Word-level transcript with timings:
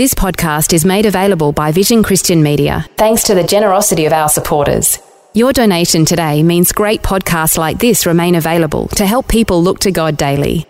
This 0.00 0.14
podcast 0.14 0.72
is 0.72 0.86
made 0.86 1.04
available 1.04 1.52
by 1.52 1.72
Vision 1.72 2.02
Christian 2.02 2.42
Media, 2.42 2.86
thanks 2.96 3.22
to 3.24 3.34
the 3.34 3.44
generosity 3.44 4.06
of 4.06 4.14
our 4.14 4.30
supporters. 4.30 4.98
Your 5.34 5.52
donation 5.52 6.06
today 6.06 6.42
means 6.42 6.72
great 6.72 7.02
podcasts 7.02 7.58
like 7.58 7.78
this 7.78 8.06
remain 8.06 8.34
available 8.34 8.88
to 8.96 9.04
help 9.04 9.28
people 9.28 9.62
look 9.62 9.78
to 9.80 9.90
God 9.90 10.16
daily. 10.16 10.64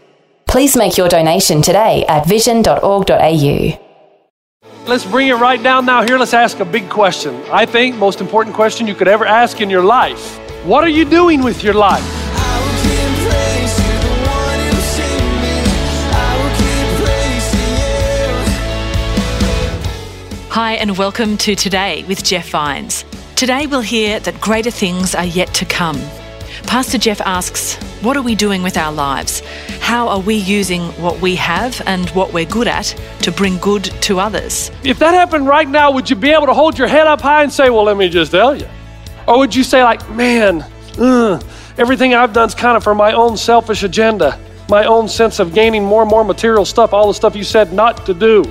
Please 0.49 0.77
make 0.77 0.97
your 0.97 1.09
donation 1.09 1.63
today 1.63 2.05
at 2.09 2.27
vision.org.au. 2.27 3.79
Let's 4.89 5.05
bring 5.05 5.29
it 5.29 5.35
right 5.35 5.63
down 5.63 5.87
now 5.87 6.03
here. 6.03 6.19
Let's 6.19 6.35
ask 6.35 6.59
a 6.59 6.65
big 6.65 6.91
question. 6.91 7.41
I 7.53 7.67
think 7.67 7.95
most 7.95 8.21
important 8.21 8.57
question 8.57 8.89
you 8.89 8.97
could 8.97 9.07
ever 9.07 9.27
ask 9.27 9.61
in 9.61 9.71
your 9.71 9.85
life. 9.85 10.41
What 10.65 10.83
are 10.83 10.89
you 10.89 11.05
doing 11.05 11.41
with 11.41 11.63
your 11.63 11.75
life? 11.75 12.20
Hi, 20.71 20.77
and 20.77 20.97
welcome 20.97 21.37
to 21.39 21.57
Today 21.57 22.05
with 22.05 22.23
Jeff 22.23 22.51
Vines. 22.51 23.05
Today 23.35 23.67
we'll 23.67 23.81
hear 23.81 24.21
that 24.21 24.41
greater 24.41 24.71
things 24.71 25.17
are 25.17 25.25
yet 25.25 25.53
to 25.55 25.65
come. 25.65 26.01
Pastor 26.63 26.97
Jeff 26.97 27.21
asks, 27.23 27.75
What 28.05 28.17
are 28.17 28.23
we 28.23 28.37
doing 28.37 28.63
with 28.63 28.77
our 28.77 28.93
lives? 28.93 29.41
How 29.81 30.07
are 30.07 30.21
we 30.21 30.37
using 30.37 30.83
what 31.03 31.21
we 31.21 31.35
have 31.35 31.83
and 31.87 32.09
what 32.11 32.33
we're 32.33 32.45
good 32.45 32.69
at 32.69 32.95
to 33.23 33.33
bring 33.33 33.59
good 33.59 33.83
to 33.83 34.21
others? 34.21 34.71
If 34.85 35.01
that 35.01 35.13
happened 35.13 35.49
right 35.49 35.69
now, 35.69 35.91
would 35.91 36.09
you 36.09 36.15
be 36.15 36.31
able 36.31 36.47
to 36.47 36.55
hold 36.55 36.79
your 36.79 36.87
head 36.87 37.09
up 37.09 37.21
high 37.21 37.43
and 37.43 37.53
say, 37.53 37.69
Well, 37.69 37.83
let 37.83 37.97
me 37.97 38.09
just 38.09 38.31
tell 38.31 38.57
you? 38.57 38.69
Or 39.27 39.39
would 39.39 39.53
you 39.53 39.65
say, 39.65 39.83
like, 39.83 40.09
man, 40.11 40.65
ugh, 41.01 41.45
everything 41.79 42.15
I've 42.15 42.33
done's 42.33 42.55
kind 42.55 42.77
of 42.77 42.85
for 42.85 42.95
my 42.95 43.11
own 43.11 43.37
selfish 43.37 43.83
agenda, 43.83 44.39
my 44.69 44.85
own 44.85 45.09
sense 45.09 45.41
of 45.41 45.53
gaining 45.53 45.85
more 45.85 46.03
and 46.03 46.11
more 46.11 46.23
material 46.23 46.65
stuff, 46.65 46.93
all 46.93 47.09
the 47.09 47.15
stuff 47.15 47.35
you 47.35 47.43
said 47.43 47.73
not 47.73 48.07
to 48.07 48.15
do? 48.15 48.45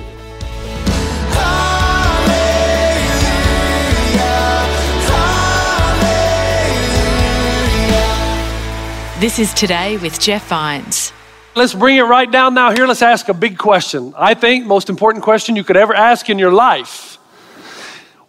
This 9.20 9.38
is 9.38 9.52
Today 9.52 9.98
with 9.98 10.18
Jeff 10.18 10.48
Vines. 10.48 11.12
Let's 11.54 11.74
bring 11.74 11.98
it 11.98 12.04
right 12.04 12.30
down 12.30 12.54
now 12.54 12.70
here. 12.70 12.86
Let's 12.86 13.02
ask 13.02 13.28
a 13.28 13.34
big 13.34 13.58
question. 13.58 14.14
I 14.16 14.32
think 14.32 14.64
most 14.64 14.88
important 14.88 15.22
question 15.22 15.56
you 15.56 15.62
could 15.62 15.76
ever 15.76 15.92
ask 15.92 16.30
in 16.30 16.38
your 16.38 16.50
life. 16.50 17.16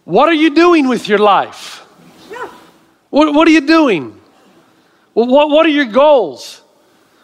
What 0.04 0.28
are 0.28 0.34
you 0.34 0.54
doing 0.54 0.88
with 0.88 1.08
your 1.08 1.16
life? 1.16 1.78
What, 3.08 3.32
what 3.32 3.48
are 3.48 3.50
you 3.50 3.66
doing? 3.66 4.20
What, 5.14 5.48
what 5.48 5.64
are 5.64 5.70
your 5.70 5.86
goals? 5.86 6.60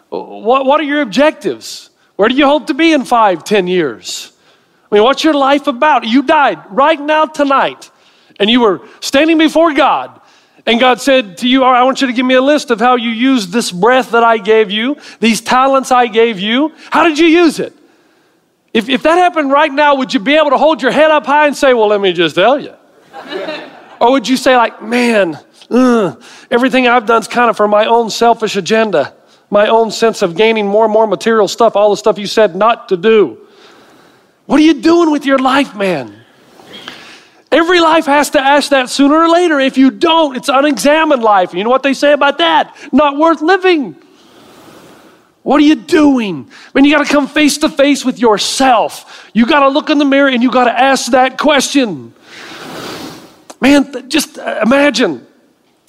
What, 0.09 0.65
what 0.65 0.79
are 0.79 0.83
your 0.85 1.01
objectives? 1.01 1.91
Where 2.15 2.27
do 2.27 2.33
you 2.33 2.47
hope 2.47 2.65
to 2.67 2.73
be 2.73 2.91
in 2.91 3.05
five, 3.05 3.43
ten 3.43 3.67
years? 3.67 4.31
I 4.91 4.95
mean, 4.95 5.03
what's 5.03 5.23
your 5.23 5.35
life 5.35 5.67
about? 5.67 6.05
You 6.05 6.23
died 6.23 6.57
right 6.71 6.99
now 6.99 7.25
tonight, 7.25 7.91
and 8.39 8.49
you 8.49 8.61
were 8.61 8.81
standing 8.99 9.37
before 9.37 9.75
God 9.75 10.19
and 10.65 10.79
God 10.79 11.01
said 11.01 11.37
to 11.39 11.47
you, 11.47 11.63
All 11.63 11.71
right, 11.71 11.79
I 11.79 11.83
want 11.83 12.01
you 12.01 12.07
to 12.07 12.13
give 12.13 12.25
me 12.25 12.35
a 12.35 12.41
list 12.41 12.71
of 12.71 12.79
how 12.79 12.95
you 12.95 13.09
used 13.09 13.51
this 13.51 13.71
breath 13.71 14.11
that 14.11 14.23
I 14.23 14.37
gave 14.37 14.71
you, 14.71 14.97
these 15.19 15.41
talents 15.41 15.91
I 15.91 16.07
gave 16.07 16.39
you. 16.39 16.73
How 16.91 17.07
did 17.07 17.17
you 17.17 17.27
use 17.27 17.59
it? 17.59 17.73
If, 18.73 18.87
if 18.87 19.03
that 19.03 19.17
happened 19.17 19.51
right 19.51 19.71
now, 19.71 19.95
would 19.95 20.13
you 20.13 20.19
be 20.19 20.35
able 20.35 20.51
to 20.51 20.57
hold 20.57 20.81
your 20.81 20.91
head 20.91 21.11
up 21.11 21.25
high 21.25 21.47
and 21.47 21.55
say, 21.55 21.73
Well, 21.73 21.87
let 21.87 22.01
me 22.01 22.13
just 22.13 22.35
tell 22.35 22.59
you? 22.59 22.75
or 24.01 24.11
would 24.11 24.27
you 24.27 24.37
say, 24.37 24.55
like, 24.55 24.81
man, 24.81 25.39
ugh, 25.69 26.21
everything 26.51 26.87
I've 26.87 27.05
done 27.05 27.21
is 27.21 27.27
kind 27.27 27.49
of 27.49 27.57
for 27.57 27.67
my 27.67 27.85
own 27.85 28.09
selfish 28.09 28.55
agenda, 28.55 29.13
my 29.49 29.67
own 29.67 29.91
sense 29.91 30.21
of 30.21 30.35
gaining 30.35 30.67
more 30.67 30.85
and 30.85 30.93
more 30.93 31.07
material 31.07 31.47
stuff, 31.47 31.75
all 31.75 31.89
the 31.89 31.97
stuff 31.97 32.17
you 32.17 32.27
said 32.27 32.55
not 32.55 32.89
to 32.89 32.97
do? 32.97 33.45
What 34.45 34.59
are 34.59 34.63
you 34.63 34.81
doing 34.81 35.11
with 35.11 35.25
your 35.25 35.37
life, 35.37 35.75
man? 35.75 36.18
Every 37.51 37.79
life 37.79 38.05
has 38.05 38.29
to 38.31 38.39
ask 38.39 38.69
that 38.69 38.89
sooner 38.89 39.15
or 39.15 39.29
later. 39.29 39.59
If 39.59 39.77
you 39.77 39.89
don't, 39.89 40.37
it's 40.37 40.49
unexamined 40.49 41.23
life. 41.23 41.53
You 41.53 41.63
know 41.63 41.69
what 41.69 41.83
they 41.83 41.93
say 41.93 42.13
about 42.13 42.37
that? 42.37 42.75
Not 42.91 43.17
worth 43.17 43.41
living. 43.41 43.95
What 45.41 45.61
are 45.61 45.65
you 45.65 45.75
doing? 45.75 46.49
Man, 46.75 46.85
you 46.85 46.95
got 46.95 47.05
to 47.05 47.11
come 47.11 47.27
face 47.27 47.57
to 47.59 47.69
face 47.69 48.05
with 48.05 48.19
yourself. 48.19 49.29
You 49.33 49.47
got 49.47 49.61
to 49.61 49.69
look 49.69 49.89
in 49.89 49.97
the 49.97 50.05
mirror 50.05 50.29
and 50.29 50.43
you 50.43 50.51
got 50.51 50.65
to 50.65 50.79
ask 50.79 51.11
that 51.11 51.39
question. 51.39 52.13
Man, 53.59 54.09
just 54.09 54.37
uh, 54.37 54.59
imagine 54.63 55.25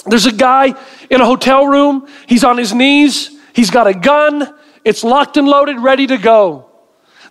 there's 0.07 0.27
a 0.27 0.33
guy 0.33 0.75
in 1.11 1.21
a 1.21 1.27
hotel 1.27 1.67
room. 1.67 2.09
He's 2.27 2.43
on 2.43 2.57
his 2.57 2.73
knees. 2.73 3.39
He's 3.53 3.71
got 3.71 3.87
a 3.87 3.93
gun. 3.93 4.55
It's 4.85 5.05
locked 5.05 5.37
and 5.37 5.47
loaded, 5.47 5.79
ready 5.79 6.07
to 6.07 6.17
go. 6.17 6.71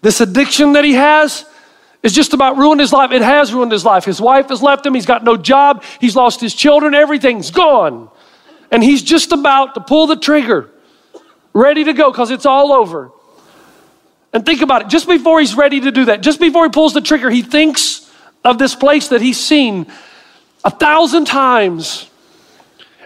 This 0.02 0.22
addiction 0.22 0.74
that 0.74 0.86
he 0.86 0.94
has, 0.94 1.46
it's 2.02 2.16
just 2.16 2.34
about 2.34 2.58
ruined 2.58 2.80
his 2.80 2.94
life. 2.94 3.12
It 3.12 3.22
has 3.22 3.54
ruined 3.54 3.72
his 3.72 3.84
life. 3.84 4.06
His 4.06 4.22
wife 4.22 4.50
has 4.50 4.62
left 4.62 4.86
him. 4.86 4.94
He's 4.94 5.06
got 5.06 5.24
no 5.24 5.36
job. 5.36 5.84
He's 6.00 6.16
lost 6.16 6.40
his 6.40 6.54
children. 6.54 6.94
Everything's 6.94 7.52
gone. 7.52 8.10
And 8.72 8.84
he's 8.84 9.02
just 9.02 9.32
about 9.32 9.76
to 9.76 9.82
pull 9.82 10.08
the 10.08 10.16
trigger, 10.16 10.70
ready 11.54 11.84
to 11.84 11.94
go 11.94 12.12
because 12.12 12.32
it's 12.32 12.46
all 12.46 12.72
over. 12.72 13.12
And 14.32 14.46
think 14.46 14.62
about 14.62 14.84
it. 14.84 14.88
Just 14.90 15.08
before 15.08 15.40
he's 15.40 15.56
ready 15.56 15.82
to 15.82 15.92
do 15.92 16.06
that, 16.06 16.22
just 16.22 16.40
before 16.40 16.64
he 16.66 16.70
pulls 16.70 16.94
the 16.94 17.02
trigger, 17.02 17.30
he 17.30 17.42
thinks 17.42 18.10
of 18.46 18.58
this 18.58 18.76
place 18.76 19.10
that 19.10 19.22
he's 19.22 19.40
seen 19.40 19.88
a 20.64 20.70
thousand 20.70 21.26
times. 21.26 22.10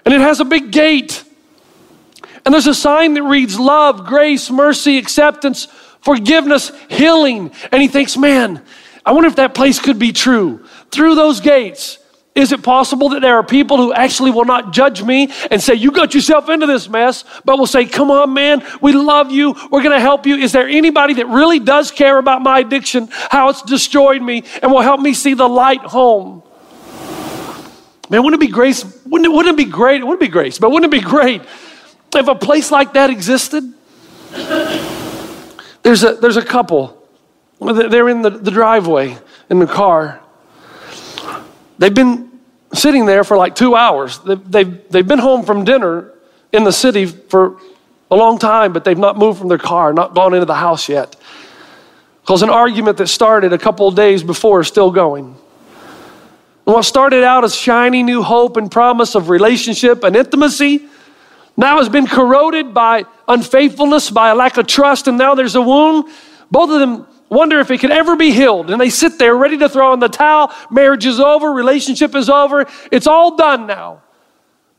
And 0.05 0.13
it 0.13 0.21
has 0.21 0.39
a 0.39 0.45
big 0.45 0.71
gate. 0.71 1.23
And 2.45 2.53
there's 2.53 2.67
a 2.67 2.75
sign 2.75 3.13
that 3.13 3.23
reads 3.23 3.57
love, 3.57 4.05
grace, 4.05 4.51
mercy, 4.51 4.97
acceptance, 4.97 5.65
forgiveness, 6.01 6.71
healing. 6.89 7.51
And 7.71 7.81
he 7.81 7.87
thinks, 7.87 8.17
man, 8.17 8.61
I 9.05 9.11
wonder 9.11 9.27
if 9.27 9.35
that 9.35 9.53
place 9.53 9.79
could 9.79 9.99
be 9.99 10.11
true. 10.11 10.65
Through 10.91 11.15
those 11.15 11.41
gates, 11.41 11.99
is 12.35 12.51
it 12.51 12.63
possible 12.63 13.09
that 13.09 13.21
there 13.21 13.35
are 13.35 13.43
people 13.43 13.77
who 13.77 13.93
actually 13.93 14.31
will 14.31 14.45
not 14.45 14.73
judge 14.73 15.03
me 15.03 15.31
and 15.51 15.61
say, 15.61 15.75
You 15.75 15.91
got 15.91 16.15
yourself 16.15 16.49
into 16.49 16.65
this 16.65 16.89
mess, 16.89 17.25
but 17.45 17.59
will 17.59 17.67
say, 17.67 17.85
Come 17.85 18.09
on, 18.09 18.33
man, 18.33 18.65
we 18.81 18.93
love 18.93 19.31
you, 19.31 19.55
we're 19.69 19.83
gonna 19.83 19.99
help 19.99 20.25
you? 20.25 20.37
Is 20.37 20.51
there 20.51 20.67
anybody 20.67 21.15
that 21.15 21.27
really 21.27 21.59
does 21.59 21.91
care 21.91 22.17
about 22.17 22.41
my 22.41 22.59
addiction, 22.59 23.09
how 23.11 23.49
it's 23.49 23.61
destroyed 23.61 24.21
me, 24.21 24.43
and 24.61 24.71
will 24.71 24.81
help 24.81 24.99
me 24.99 25.13
see 25.13 25.35
the 25.35 25.47
light 25.47 25.81
home? 25.81 26.41
Man, 28.09 28.23
wouldn't 28.23 28.41
it 28.41 28.45
be 28.45 28.51
grace? 28.51 28.83
Wouldn't 29.05 29.31
it, 29.31 29.35
wouldn't 29.35 29.59
it 29.59 29.63
be 29.65 29.71
great? 29.71 30.01
It 30.01 30.05
wouldn't 30.05 30.21
be 30.21 30.27
grace, 30.27 30.57
but 30.57 30.71
wouldn't 30.71 30.91
it 30.91 31.01
be 31.01 31.05
great 31.05 31.41
if 32.15 32.27
a 32.27 32.35
place 32.35 32.71
like 32.71 32.93
that 32.93 33.09
existed? 33.09 33.63
There's 35.83 36.03
a, 36.03 36.13
there's 36.15 36.37
a 36.37 36.45
couple 36.45 37.02
they're 37.63 38.09
in 38.09 38.22
the, 38.22 38.29
the 38.29 38.51
driveway 38.51 39.18
in 39.50 39.59
the 39.59 39.68
car. 39.68 40.19
They've 41.78 41.94
been 41.94 42.31
sitting 42.74 43.06
there 43.06 43.24
for 43.24 43.38
like 43.38 43.56
two 43.56 43.75
hours. 43.75 44.19
They've, 44.19 44.51
they've, 44.51 44.90
they've 44.90 45.07
been 45.07 45.19
home 45.19 45.44
from 45.44 45.63
dinner 45.63 46.12
in 46.51 46.63
the 46.63 46.72
city 46.72 47.06
for 47.06 47.59
a 48.12 48.16
long 48.16 48.38
time, 48.38 48.74
but 48.74 48.84
they've 48.84 48.97
not 48.97 49.18
moved 49.18 49.40
from 49.40 49.47
their 49.47 49.57
car, 49.57 49.94
not 49.94 50.13
gone 50.13 50.34
into 50.34 50.46
the 50.46 50.56
house 50.56 50.90
yet. 50.90 51.16
Because 52.22 52.41
an 52.41 52.50
argument 52.50 52.97
that 52.97 53.07
started 53.07 53.53
a 53.53 53.57
couple 53.57 53.88
of 53.88 53.95
days 53.95 54.24
before 54.24 54.62
is 54.62 54.68
still 54.68 54.91
going. 54.91 55.35
And 56.66 56.74
what 56.74 56.84
started 56.84 57.24
out 57.24 57.44
as 57.44 57.56
shiny 57.56 58.03
new 58.03 58.24
hope 58.24 58.56
and 58.56 58.72
promise 58.72 59.16
of 59.16 59.30
relationship 59.30 60.04
and 60.04 60.16
intimacy 60.16 60.88
now 61.57 61.77
has 61.77 61.89
been 61.89 62.07
corroded 62.07 62.74
by 62.74 63.06
unfaithfulness, 63.27 64.09
by 64.09 64.30
a 64.30 64.36
lack 64.36 64.57
of 64.57 64.68
trust, 64.68 65.07
and 65.07 65.18
now 65.18 65.36
there's 65.36 65.56
a 65.56 65.62
wound. 65.62 66.06
Both 66.50 66.69
of 66.69 66.80
them 66.80 67.06
wonder 67.33 67.59
if 67.59 67.71
it 67.71 67.80
could 67.80 67.91
ever 67.91 68.15
be 68.15 68.31
healed. 68.31 68.69
And 68.69 68.80
they 68.80 68.89
sit 68.89 69.19
there 69.19 69.35
ready 69.35 69.57
to 69.57 69.68
throw 69.68 69.94
in 69.94 70.00
the 70.00 70.07
towel. 70.07 70.53
Marriage 70.71 71.06
is 71.06 71.19
over, 71.19 71.51
relationship 71.51 72.15
is 72.15 72.30
over, 72.30 72.65
it's 72.91 73.07
all 73.07 73.35
done 73.35 73.68
now. 73.68 74.01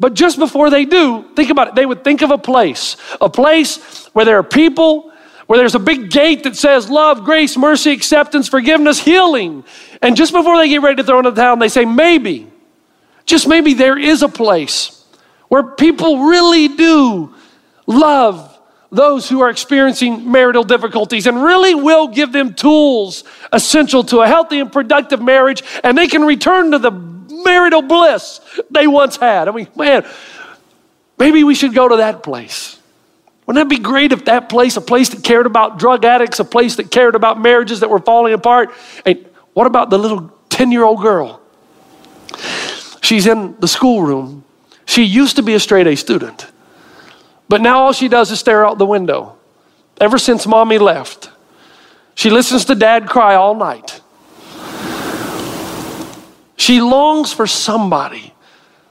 But 0.00 0.14
just 0.14 0.38
before 0.38 0.70
they 0.70 0.84
do, 0.84 1.24
think 1.36 1.50
about 1.50 1.68
it. 1.68 1.74
They 1.74 1.86
would 1.86 2.02
think 2.02 2.22
of 2.22 2.30
a 2.30 2.38
place, 2.38 2.96
a 3.20 3.28
place 3.28 4.06
where 4.08 4.24
there 4.24 4.38
are 4.38 4.42
people, 4.42 5.12
where 5.46 5.58
there's 5.58 5.74
a 5.74 5.80
big 5.80 6.10
gate 6.10 6.44
that 6.44 6.56
says 6.56 6.90
love, 6.90 7.24
grace, 7.24 7.56
mercy, 7.56 7.92
acceptance, 7.92 8.48
forgiveness, 8.48 8.98
healing. 8.98 9.64
And 10.02 10.16
just 10.16 10.32
before 10.32 10.56
they 10.56 10.68
get 10.68 10.82
ready 10.82 10.96
to 10.96 11.04
throw 11.04 11.18
in 11.18 11.24
the 11.24 11.30
towel, 11.30 11.56
they 11.56 11.68
say, 11.68 11.84
maybe, 11.84 12.50
just 13.26 13.46
maybe 13.46 13.74
there 13.74 13.98
is 13.98 14.22
a 14.22 14.28
place 14.28 15.04
where 15.48 15.62
people 15.62 16.24
really 16.24 16.68
do 16.68 17.34
love 17.86 18.53
those 18.94 19.28
who 19.28 19.40
are 19.40 19.50
experiencing 19.50 20.30
marital 20.30 20.64
difficulties 20.64 21.26
and 21.26 21.42
really 21.42 21.74
will 21.74 22.08
give 22.08 22.32
them 22.32 22.54
tools 22.54 23.24
essential 23.52 24.04
to 24.04 24.20
a 24.20 24.26
healthy 24.26 24.60
and 24.60 24.72
productive 24.72 25.20
marriage, 25.20 25.62
and 25.82 25.96
they 25.96 26.06
can 26.06 26.22
return 26.22 26.70
to 26.70 26.78
the 26.78 26.90
marital 26.90 27.82
bliss 27.82 28.40
they 28.70 28.86
once 28.86 29.16
had. 29.16 29.48
I 29.48 29.50
mean, 29.52 29.68
man, 29.76 30.06
maybe 31.18 31.44
we 31.44 31.54
should 31.54 31.74
go 31.74 31.88
to 31.88 31.96
that 31.96 32.22
place. 32.22 32.78
Wouldn't 33.46 33.68
that 33.68 33.74
be 33.74 33.82
great 33.82 34.12
if 34.12 34.24
that 34.24 34.48
place, 34.48 34.76
a 34.76 34.80
place 34.80 35.10
that 35.10 35.22
cared 35.22 35.46
about 35.46 35.78
drug 35.78 36.04
addicts, 36.04 36.40
a 36.40 36.44
place 36.44 36.76
that 36.76 36.90
cared 36.90 37.14
about 37.14 37.40
marriages 37.40 37.80
that 37.80 37.90
were 37.90 37.98
falling 37.98 38.32
apart? 38.32 38.70
And 39.04 39.26
what 39.52 39.66
about 39.66 39.90
the 39.90 39.98
little 39.98 40.32
10 40.48 40.72
year 40.72 40.82
old 40.82 41.02
girl? 41.02 41.42
She's 43.02 43.26
in 43.26 43.54
the 43.60 43.68
schoolroom. 43.68 44.44
She 44.86 45.02
used 45.02 45.36
to 45.36 45.42
be 45.42 45.54
a 45.54 45.60
straight 45.60 45.86
A 45.86 45.94
student, 45.94 46.46
but 47.48 47.60
now 47.60 47.82
all 47.82 47.92
she 47.92 48.08
does 48.08 48.30
is 48.30 48.38
stare 48.40 48.66
out 48.66 48.78
the 48.78 48.86
window. 48.86 49.36
Ever 50.00 50.18
since 50.18 50.46
mommy 50.46 50.78
left, 50.78 51.30
she 52.14 52.30
listens 52.30 52.64
to 52.66 52.74
dad 52.74 53.08
cry 53.08 53.34
all 53.34 53.54
night. 53.54 54.00
She 56.56 56.80
longs 56.80 57.32
for 57.32 57.46
somebody, 57.46 58.32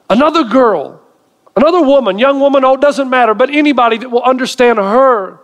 another 0.10 0.44
girl, 0.44 1.02
another 1.56 1.82
woman, 1.82 2.20
young 2.20 2.40
woman, 2.40 2.64
oh, 2.64 2.78
doesn't 2.78 3.10
matter, 3.10 3.34
but 3.34 3.50
anybody 3.50 3.98
that 3.98 4.10
will 4.10 4.24
understand 4.24 4.78
her, 4.78 5.40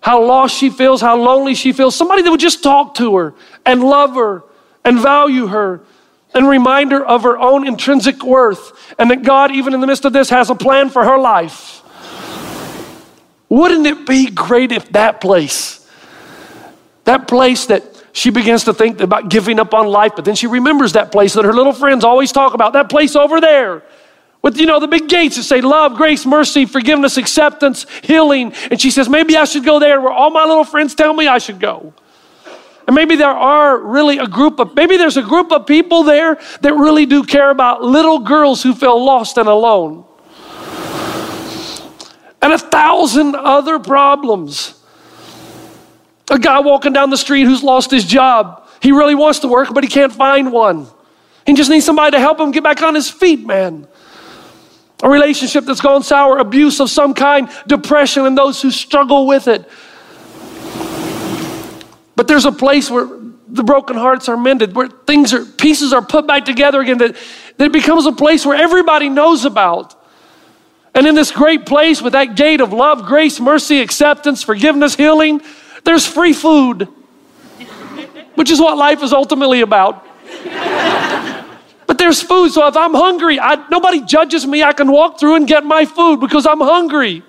how 0.00 0.22
lost 0.22 0.56
she 0.56 0.70
feels, 0.70 1.00
how 1.00 1.16
lonely 1.16 1.54
she 1.54 1.72
feels, 1.72 1.96
somebody 1.96 2.22
that 2.22 2.30
would 2.30 2.40
just 2.40 2.62
talk 2.62 2.94
to 2.96 3.16
her 3.16 3.34
and 3.64 3.82
love 3.82 4.14
her 4.14 4.44
and 4.84 5.00
value 5.00 5.46
her 5.46 5.80
and 6.34 6.48
remind 6.48 6.92
her 6.92 7.04
of 7.04 7.22
her 7.22 7.38
own 7.38 7.66
intrinsic 7.66 8.22
worth 8.22 8.94
and 8.98 9.10
that 9.10 9.22
God, 9.22 9.50
even 9.52 9.74
in 9.74 9.80
the 9.80 9.86
midst 9.86 10.04
of 10.04 10.12
this, 10.12 10.30
has 10.30 10.50
a 10.50 10.54
plan 10.54 10.90
for 10.90 11.04
her 11.04 11.18
life. 11.18 11.75
Wouldn't 13.48 13.86
it 13.86 14.06
be 14.06 14.30
great 14.30 14.72
if 14.72 14.90
that 14.92 15.20
place, 15.20 15.88
that 17.04 17.28
place 17.28 17.66
that 17.66 17.84
she 18.12 18.30
begins 18.30 18.64
to 18.64 18.72
think 18.72 19.00
about 19.00 19.28
giving 19.28 19.60
up 19.60 19.74
on 19.74 19.86
life, 19.86 20.12
but 20.16 20.24
then 20.24 20.34
she 20.34 20.46
remembers 20.46 20.94
that 20.94 21.12
place 21.12 21.34
that 21.34 21.44
her 21.44 21.52
little 21.52 21.72
friends 21.72 22.02
always 22.02 22.32
talk 22.32 22.54
about, 22.54 22.72
that 22.72 22.88
place 22.88 23.14
over 23.14 23.40
there 23.40 23.82
with, 24.46 24.58
you 24.58 24.66
know, 24.66 24.80
the 24.80 24.88
big 24.88 25.08
gates 25.08 25.36
that 25.36 25.42
say 25.42 25.60
love, 25.60 25.96
grace, 25.96 26.24
mercy, 26.24 26.64
forgiveness, 26.64 27.18
acceptance, 27.18 27.84
healing. 28.02 28.54
And 28.70 28.80
she 28.80 28.90
says, 28.90 29.08
maybe 29.08 29.36
I 29.36 29.44
should 29.44 29.64
go 29.64 29.78
there 29.78 30.00
where 30.00 30.12
all 30.12 30.30
my 30.30 30.44
little 30.44 30.64
friends 30.64 30.94
tell 30.94 31.12
me 31.12 31.26
I 31.26 31.38
should 31.38 31.60
go. 31.60 31.92
And 32.86 32.94
maybe 32.94 33.16
there 33.16 33.28
are 33.28 33.78
really 33.78 34.16
a 34.16 34.26
group 34.26 34.60
of, 34.60 34.74
maybe 34.74 34.96
there's 34.96 35.18
a 35.18 35.22
group 35.22 35.52
of 35.52 35.66
people 35.66 36.04
there 36.04 36.38
that 36.60 36.72
really 36.72 37.04
do 37.04 37.22
care 37.22 37.50
about 37.50 37.82
little 37.82 38.20
girls 38.20 38.62
who 38.62 38.74
feel 38.74 39.04
lost 39.04 39.36
and 39.36 39.46
alone. 39.46 40.05
And 42.46 42.52
a 42.52 42.58
thousand 42.58 43.34
other 43.34 43.80
problems 43.80 44.80
a 46.30 46.38
guy 46.38 46.60
walking 46.60 46.92
down 46.92 47.10
the 47.10 47.16
street 47.16 47.42
who's 47.42 47.64
lost 47.64 47.90
his 47.90 48.04
job. 48.04 48.68
He 48.80 48.92
really 48.92 49.16
wants 49.16 49.40
to 49.40 49.48
work, 49.48 49.74
but 49.74 49.82
he 49.82 49.90
can't 49.90 50.12
find 50.12 50.52
one. 50.52 50.86
He 51.44 51.54
just 51.54 51.68
needs 51.68 51.84
somebody 51.84 52.12
to 52.12 52.20
help 52.20 52.38
him 52.38 52.52
get 52.52 52.62
back 52.62 52.82
on 52.82 52.94
his 52.94 53.10
feet, 53.10 53.44
man. 53.44 53.88
A 55.02 55.10
relationship 55.10 55.64
that's 55.64 55.80
gone 55.80 56.04
sour, 56.04 56.38
abuse 56.38 56.78
of 56.78 56.88
some 56.88 57.14
kind, 57.14 57.50
depression, 57.66 58.26
and 58.26 58.38
those 58.38 58.62
who 58.62 58.70
struggle 58.70 59.26
with 59.26 59.48
it. 59.48 59.68
But 62.14 62.28
there's 62.28 62.44
a 62.44 62.52
place 62.52 62.88
where 62.88 63.08
the 63.48 63.64
broken 63.64 63.96
hearts 63.96 64.28
are 64.28 64.36
mended, 64.36 64.76
where 64.76 64.86
things 64.86 65.34
are, 65.34 65.44
pieces 65.44 65.92
are 65.92 66.02
put 66.02 66.28
back 66.28 66.44
together 66.44 66.80
again, 66.80 66.98
that, 66.98 67.16
that 67.56 67.64
it 67.64 67.72
becomes 67.72 68.06
a 68.06 68.12
place 68.12 68.46
where 68.46 68.56
everybody 68.56 69.08
knows 69.08 69.44
about. 69.44 69.96
And 70.96 71.06
in 71.06 71.14
this 71.14 71.30
great 71.30 71.66
place 71.66 72.00
with 72.00 72.14
that 72.14 72.36
gate 72.36 72.62
of 72.62 72.72
love, 72.72 73.04
grace, 73.04 73.38
mercy, 73.38 73.82
acceptance, 73.82 74.42
forgiveness, 74.42 74.94
healing, 74.94 75.42
there's 75.84 76.06
free 76.06 76.32
food, 76.32 76.88
which 78.34 78.50
is 78.50 78.58
what 78.58 78.78
life 78.78 79.02
is 79.02 79.12
ultimately 79.12 79.60
about. 79.60 80.06
But 81.86 81.98
there's 81.98 82.22
food, 82.22 82.50
so 82.50 82.66
if 82.66 82.78
I'm 82.78 82.94
hungry, 82.94 83.38
I, 83.38 83.68
nobody 83.68 84.00
judges 84.00 84.46
me. 84.46 84.62
I 84.62 84.72
can 84.72 84.90
walk 84.90 85.20
through 85.20 85.36
and 85.36 85.46
get 85.46 85.64
my 85.64 85.84
food 85.84 86.18
because 86.18 86.46
I'm 86.46 86.60
hungry. 86.60 87.22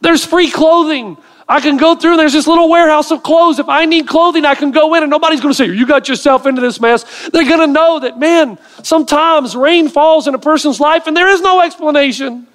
There's 0.00 0.24
free 0.24 0.50
clothing. 0.50 1.16
I 1.48 1.60
can 1.60 1.78
go 1.78 1.94
through, 1.94 2.18
there's 2.18 2.34
this 2.34 2.46
little 2.46 2.68
warehouse 2.68 3.10
of 3.10 3.22
clothes. 3.22 3.58
If 3.58 3.70
I 3.70 3.86
need 3.86 4.06
clothing, 4.06 4.44
I 4.44 4.54
can 4.54 4.70
go 4.70 4.94
in 4.94 5.02
and 5.02 5.08
nobody's 5.08 5.40
gonna 5.40 5.54
say, 5.54 5.66
You 5.66 5.86
got 5.86 6.06
yourself 6.06 6.44
into 6.44 6.60
this 6.60 6.78
mess. 6.78 7.28
They're 7.30 7.48
gonna 7.48 7.66
know 7.66 8.00
that, 8.00 8.18
man, 8.18 8.58
sometimes 8.82 9.56
rain 9.56 9.88
falls 9.88 10.28
in 10.28 10.34
a 10.34 10.38
person's 10.38 10.78
life 10.78 11.06
and 11.06 11.16
there 11.16 11.28
is 11.28 11.40
no 11.40 11.62
explanation. 11.62 12.46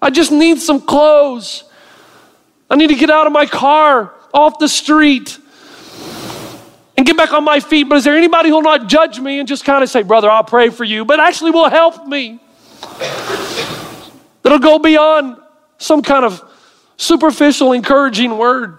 I 0.00 0.10
just 0.10 0.30
need 0.30 0.60
some 0.60 0.80
clothes. 0.80 1.64
I 2.70 2.76
need 2.76 2.88
to 2.88 2.94
get 2.94 3.10
out 3.10 3.26
of 3.26 3.32
my 3.32 3.46
car, 3.46 4.14
off 4.32 4.58
the 4.58 4.68
street, 4.68 5.38
and 6.96 7.04
get 7.04 7.16
back 7.16 7.32
on 7.32 7.42
my 7.42 7.58
feet. 7.58 7.88
But 7.88 7.96
is 7.96 8.04
there 8.04 8.16
anybody 8.16 8.48
who 8.48 8.56
will 8.56 8.62
not 8.62 8.88
judge 8.88 9.18
me 9.18 9.40
and 9.40 9.48
just 9.48 9.64
kind 9.64 9.82
of 9.82 9.90
say, 9.90 10.02
Brother, 10.02 10.30
I'll 10.30 10.44
pray 10.44 10.70
for 10.70 10.84
you, 10.84 11.04
but 11.04 11.18
actually 11.18 11.50
will 11.50 11.68
help 11.68 12.06
me? 12.06 12.38
That'll 14.42 14.60
go 14.60 14.78
beyond 14.78 15.38
some 15.78 16.00
kind 16.00 16.24
of 16.24 16.42
superficial, 16.96 17.72
encouraging 17.72 18.36
word. 18.38 18.78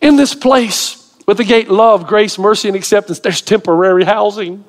In 0.00 0.16
this 0.16 0.34
place, 0.34 1.14
with 1.26 1.36
the 1.36 1.44
gate 1.44 1.70
love, 1.70 2.06
grace, 2.06 2.38
mercy, 2.38 2.68
and 2.68 2.76
acceptance, 2.76 3.20
there's 3.20 3.40
temporary 3.40 4.04
housing. 4.04 4.64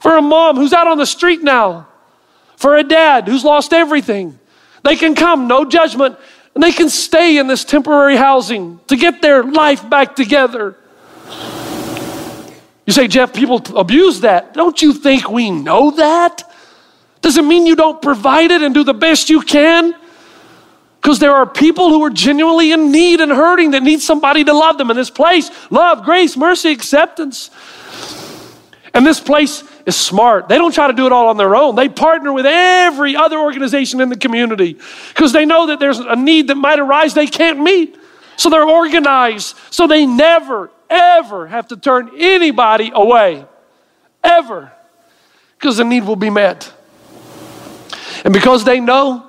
For 0.00 0.16
a 0.16 0.22
mom 0.22 0.56
who's 0.56 0.72
out 0.72 0.86
on 0.86 0.98
the 0.98 1.06
street 1.06 1.42
now, 1.42 1.88
for 2.56 2.76
a 2.76 2.82
dad 2.82 3.28
who's 3.28 3.44
lost 3.44 3.72
everything, 3.72 4.38
they 4.82 4.96
can 4.96 5.14
come, 5.14 5.46
no 5.46 5.64
judgment, 5.64 6.16
and 6.54 6.62
they 6.62 6.72
can 6.72 6.88
stay 6.88 7.38
in 7.38 7.46
this 7.46 7.64
temporary 7.64 8.16
housing 8.16 8.80
to 8.86 8.96
get 8.96 9.20
their 9.20 9.42
life 9.42 9.88
back 9.88 10.16
together. 10.16 10.76
You 12.86 12.92
say, 12.92 13.08
Jeff, 13.08 13.34
people 13.34 13.62
abuse 13.76 14.20
that. 14.20 14.54
Don't 14.54 14.80
you 14.80 14.92
think 14.92 15.28
we 15.28 15.50
know 15.50 15.90
that? 15.90 16.50
Does 17.20 17.36
it 17.36 17.44
mean 17.44 17.66
you 17.66 17.74
don't 17.74 18.00
provide 18.00 18.52
it 18.52 18.62
and 18.62 18.72
do 18.72 18.84
the 18.84 18.94
best 18.94 19.28
you 19.28 19.40
can? 19.40 19.94
Because 21.00 21.18
there 21.18 21.34
are 21.34 21.46
people 21.46 21.90
who 21.90 22.02
are 22.04 22.10
genuinely 22.10 22.72
in 22.72 22.90
need 22.90 23.20
and 23.20 23.30
hurting 23.30 23.72
that 23.72 23.82
need 23.82 24.00
somebody 24.00 24.42
to 24.44 24.52
love 24.52 24.78
them 24.78 24.90
in 24.90 24.96
this 24.96 25.10
place. 25.10 25.50
Love, 25.70 26.04
grace, 26.04 26.36
mercy, 26.36 26.72
acceptance. 26.72 27.50
And 28.92 29.06
this 29.06 29.20
place 29.20 29.62
is 29.84 29.94
smart. 29.94 30.48
They 30.48 30.56
don't 30.56 30.72
try 30.72 30.86
to 30.86 30.92
do 30.94 31.06
it 31.06 31.12
all 31.12 31.28
on 31.28 31.36
their 31.36 31.54
own. 31.54 31.76
They 31.76 31.88
partner 31.88 32.32
with 32.32 32.46
every 32.46 33.14
other 33.14 33.38
organization 33.38 34.00
in 34.00 34.08
the 34.08 34.16
community 34.16 34.78
because 35.08 35.32
they 35.32 35.44
know 35.44 35.66
that 35.66 35.78
there's 35.78 35.98
a 35.98 36.16
need 36.16 36.48
that 36.48 36.54
might 36.54 36.78
arise 36.78 37.12
they 37.12 37.26
can't 37.26 37.60
meet. 37.60 37.96
So 38.36 38.48
they're 38.48 38.68
organized 38.68 39.54
so 39.70 39.86
they 39.86 40.06
never, 40.06 40.70
ever 40.88 41.46
have 41.46 41.68
to 41.68 41.76
turn 41.76 42.10
anybody 42.16 42.90
away. 42.94 43.44
Ever. 44.24 44.72
Because 45.58 45.76
the 45.76 45.84
need 45.84 46.04
will 46.04 46.16
be 46.16 46.30
met. 46.30 46.72
And 48.24 48.32
because 48.32 48.64
they 48.64 48.80
know 48.80 49.25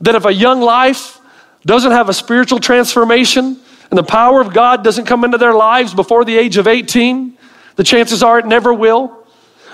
that 0.00 0.14
if 0.14 0.24
a 0.24 0.32
young 0.32 0.60
life 0.60 1.20
doesn't 1.66 1.92
have 1.92 2.08
a 2.08 2.14
spiritual 2.14 2.58
transformation 2.58 3.58
and 3.90 3.98
the 3.98 4.02
power 4.02 4.40
of 4.40 4.52
God 4.52 4.84
doesn't 4.84 5.06
come 5.06 5.24
into 5.24 5.38
their 5.38 5.54
lives 5.54 5.94
before 5.94 6.24
the 6.24 6.36
age 6.36 6.56
of 6.56 6.66
18, 6.66 7.36
the 7.76 7.84
chances 7.84 8.22
are 8.22 8.38
it 8.38 8.46
never 8.46 8.72
will 8.72 9.24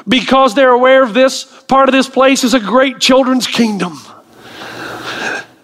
because 0.08 0.54
they're 0.54 0.70
aware 0.70 1.02
of 1.02 1.14
this, 1.14 1.44
part 1.68 1.88
of 1.88 1.92
this 1.92 2.08
place 2.08 2.44
is 2.44 2.54
a 2.54 2.60
great 2.60 3.00
children's 3.00 3.46
kingdom. 3.46 3.98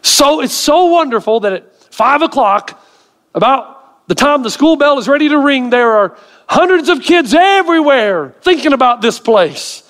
So 0.02 0.40
it's 0.40 0.54
so 0.54 0.86
wonderful 0.86 1.40
that 1.40 1.52
at 1.52 1.84
five 1.92 2.22
o'clock, 2.22 2.82
about 3.34 4.08
the 4.08 4.14
time 4.14 4.42
the 4.42 4.50
school 4.50 4.76
bell 4.76 4.98
is 4.98 5.08
ready 5.08 5.28
to 5.28 5.38
ring, 5.38 5.70
there 5.70 5.92
are 5.92 6.16
hundreds 6.48 6.88
of 6.88 7.02
kids 7.02 7.34
everywhere 7.34 8.34
thinking 8.40 8.72
about 8.72 9.02
this 9.02 9.18
place. 9.18 9.82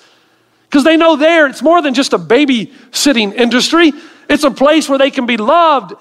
Because 0.69 0.83
they 0.83 0.97
know 0.97 1.15
there 1.15 1.47
it's 1.47 1.61
more 1.61 1.81
than 1.81 1.93
just 1.93 2.13
a 2.13 2.19
babysitting 2.19 3.33
industry, 3.33 3.93
it's 4.29 4.43
a 4.43 4.51
place 4.51 4.89
where 4.89 4.97
they 4.97 5.11
can 5.11 5.25
be 5.25 5.37
loved 5.37 5.93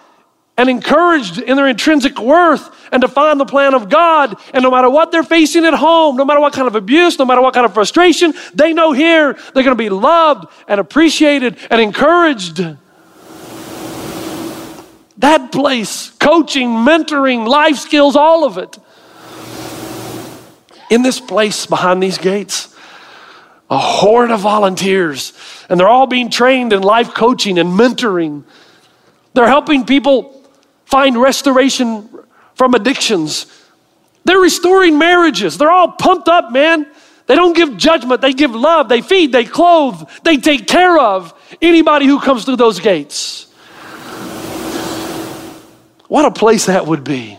and 0.58 0.70
encouraged 0.70 1.38
in 1.38 1.56
their 1.56 1.68
intrinsic 1.68 2.18
worth 2.18 2.70
and 2.90 3.02
to 3.02 3.08
find 3.08 3.38
the 3.38 3.44
plan 3.44 3.74
of 3.74 3.88
God. 3.88 4.36
And 4.54 4.62
no 4.62 4.70
matter 4.70 4.88
what 4.88 5.12
they're 5.12 5.22
facing 5.22 5.64
at 5.66 5.74
home, 5.74 6.16
no 6.16 6.24
matter 6.24 6.40
what 6.40 6.52
kind 6.52 6.66
of 6.66 6.74
abuse, 6.74 7.18
no 7.18 7.24
matter 7.24 7.42
what 7.42 7.52
kind 7.54 7.66
of 7.66 7.74
frustration, 7.74 8.32
they 8.54 8.72
know 8.72 8.92
here 8.92 9.34
they're 9.34 9.62
going 9.62 9.66
to 9.66 9.74
be 9.74 9.90
loved 9.90 10.46
and 10.66 10.80
appreciated 10.80 11.58
and 11.70 11.80
encouraged. 11.80 12.76
That 15.18 15.52
place, 15.52 16.10
coaching, 16.10 16.68
mentoring, 16.68 17.46
life 17.46 17.76
skills, 17.76 18.16
all 18.16 18.44
of 18.44 18.58
it. 18.58 18.78
In 20.90 21.02
this 21.02 21.20
place 21.20 21.66
behind 21.66 22.02
these 22.02 22.18
gates, 22.18 22.75
a 23.68 23.78
horde 23.78 24.30
of 24.30 24.40
volunteers, 24.40 25.32
and 25.68 25.78
they're 25.78 25.88
all 25.88 26.06
being 26.06 26.30
trained 26.30 26.72
in 26.72 26.82
life 26.82 27.14
coaching 27.14 27.58
and 27.58 27.70
mentoring. 27.70 28.44
They're 29.34 29.48
helping 29.48 29.84
people 29.84 30.48
find 30.84 31.20
restoration 31.20 32.08
from 32.54 32.74
addictions. 32.74 33.46
They're 34.24 34.38
restoring 34.38 34.98
marriages. 34.98 35.58
They're 35.58 35.70
all 35.70 35.92
pumped 35.92 36.28
up, 36.28 36.52
man. 36.52 36.86
They 37.26 37.34
don't 37.34 37.56
give 37.56 37.76
judgment, 37.76 38.20
they 38.20 38.32
give 38.32 38.54
love, 38.54 38.88
they 38.88 39.02
feed, 39.02 39.32
they 39.32 39.44
clothe, 39.44 40.08
they 40.22 40.36
take 40.36 40.68
care 40.68 40.96
of 40.96 41.34
anybody 41.60 42.06
who 42.06 42.20
comes 42.20 42.44
through 42.44 42.54
those 42.54 42.78
gates. 42.78 43.52
What 46.06 46.24
a 46.24 46.30
place 46.30 46.66
that 46.66 46.86
would 46.86 47.02
be. 47.02 47.36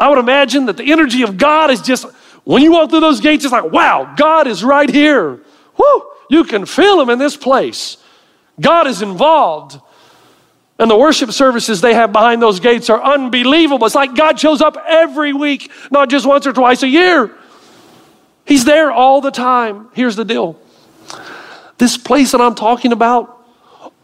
I 0.00 0.08
would 0.08 0.18
imagine 0.18 0.66
that 0.66 0.76
the 0.76 0.90
energy 0.90 1.22
of 1.22 1.38
God 1.38 1.70
is 1.70 1.80
just 1.80 2.06
When 2.44 2.62
you 2.62 2.72
walk 2.72 2.90
through 2.90 3.00
those 3.00 3.20
gates, 3.20 3.44
it's 3.44 3.52
like, 3.52 3.70
wow, 3.70 4.14
God 4.16 4.46
is 4.46 4.64
right 4.64 4.88
here. 4.88 5.40
Woo! 5.80 6.06
You 6.28 6.44
can 6.44 6.66
feel 6.66 7.00
Him 7.00 7.10
in 7.10 7.18
this 7.18 7.36
place. 7.36 7.96
God 8.60 8.86
is 8.86 9.02
involved. 9.02 9.80
And 10.78 10.90
the 10.90 10.96
worship 10.96 11.32
services 11.32 11.80
they 11.80 11.94
have 11.94 12.12
behind 12.12 12.40
those 12.40 12.60
gates 12.60 12.88
are 12.88 13.02
unbelievable. 13.02 13.84
It's 13.86 13.94
like 13.94 14.14
God 14.14 14.40
shows 14.40 14.62
up 14.62 14.78
every 14.86 15.32
week, 15.32 15.70
not 15.90 16.08
just 16.08 16.26
once 16.26 16.46
or 16.46 16.52
twice 16.52 16.82
a 16.82 16.88
year. 16.88 17.30
He's 18.46 18.64
there 18.64 18.90
all 18.90 19.20
the 19.20 19.30
time. 19.30 19.88
Here's 19.92 20.16
the 20.16 20.24
deal 20.24 20.58
this 21.78 21.96
place 21.96 22.32
that 22.32 22.40
I'm 22.40 22.54
talking 22.54 22.92
about 22.92 23.38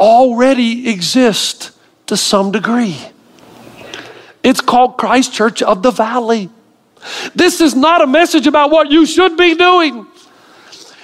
already 0.00 0.88
exists 0.88 1.73
to 2.06 2.16
some 2.16 2.52
degree. 2.52 2.97
It's 4.42 4.61
called 4.61 4.97
Christ 4.97 5.33
Church 5.35 5.62
of 5.62 5.83
the 5.83 5.90
Valley. 5.90 6.49
This 7.35 7.61
is 7.61 7.75
not 7.75 8.02
a 8.02 8.06
message 8.06 8.47
about 8.47 8.71
what 8.71 8.90
you 8.90 9.04
should 9.04 9.37
be 9.37 9.54
doing. 9.54 10.06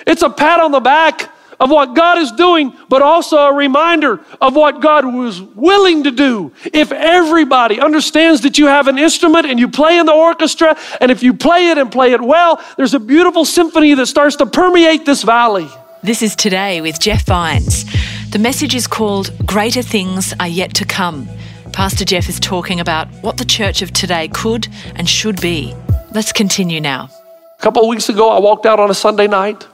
It's 0.06 0.22
a 0.22 0.30
pat 0.30 0.60
on 0.60 0.72
the 0.72 0.80
back 0.80 1.30
of 1.62 1.70
what 1.70 1.94
God 1.94 2.18
is 2.18 2.32
doing, 2.32 2.72
but 2.88 3.02
also 3.02 3.36
a 3.36 3.54
reminder 3.54 4.20
of 4.40 4.56
what 4.56 4.80
God 4.80 5.06
was 5.06 5.40
willing 5.40 6.02
to 6.04 6.10
do. 6.10 6.52
If 6.72 6.90
everybody 6.90 7.78
understands 7.80 8.40
that 8.40 8.58
you 8.58 8.66
have 8.66 8.88
an 8.88 8.98
instrument 8.98 9.46
and 9.46 9.60
you 9.60 9.68
play 9.68 9.96
in 9.98 10.06
the 10.06 10.12
orchestra, 10.12 10.76
and 11.00 11.12
if 11.12 11.22
you 11.22 11.32
play 11.32 11.70
it 11.70 11.78
and 11.78 11.90
play 11.90 12.12
it 12.12 12.20
well, 12.20 12.60
there's 12.76 12.94
a 12.94 13.00
beautiful 13.00 13.44
symphony 13.44 13.94
that 13.94 14.06
starts 14.06 14.36
to 14.36 14.46
permeate 14.46 15.06
this 15.06 15.22
valley. 15.22 15.68
This 16.02 16.20
is 16.20 16.34
Today 16.34 16.80
with 16.80 16.98
Jeff 16.98 17.26
Vines. 17.26 17.84
The 18.30 18.40
message 18.40 18.74
is 18.74 18.88
called 18.88 19.30
Greater 19.46 19.82
Things 19.82 20.34
Are 20.40 20.48
Yet 20.48 20.74
to 20.74 20.84
Come. 20.84 21.28
Pastor 21.72 22.04
Jeff 22.04 22.28
is 22.28 22.40
talking 22.40 22.80
about 22.80 23.06
what 23.22 23.36
the 23.36 23.44
church 23.44 23.82
of 23.82 23.92
today 23.92 24.26
could 24.26 24.66
and 24.96 25.08
should 25.08 25.40
be. 25.40 25.74
Let's 26.12 26.32
continue 26.32 26.80
now. 26.80 27.08
A 27.56 27.62
couple 27.62 27.82
of 27.82 27.88
weeks 27.88 28.08
ago, 28.08 28.30
I 28.30 28.40
walked 28.40 28.66
out 28.66 28.80
on 28.80 28.90
a 28.90 28.94
Sunday 28.94 29.28
night. 29.28 29.68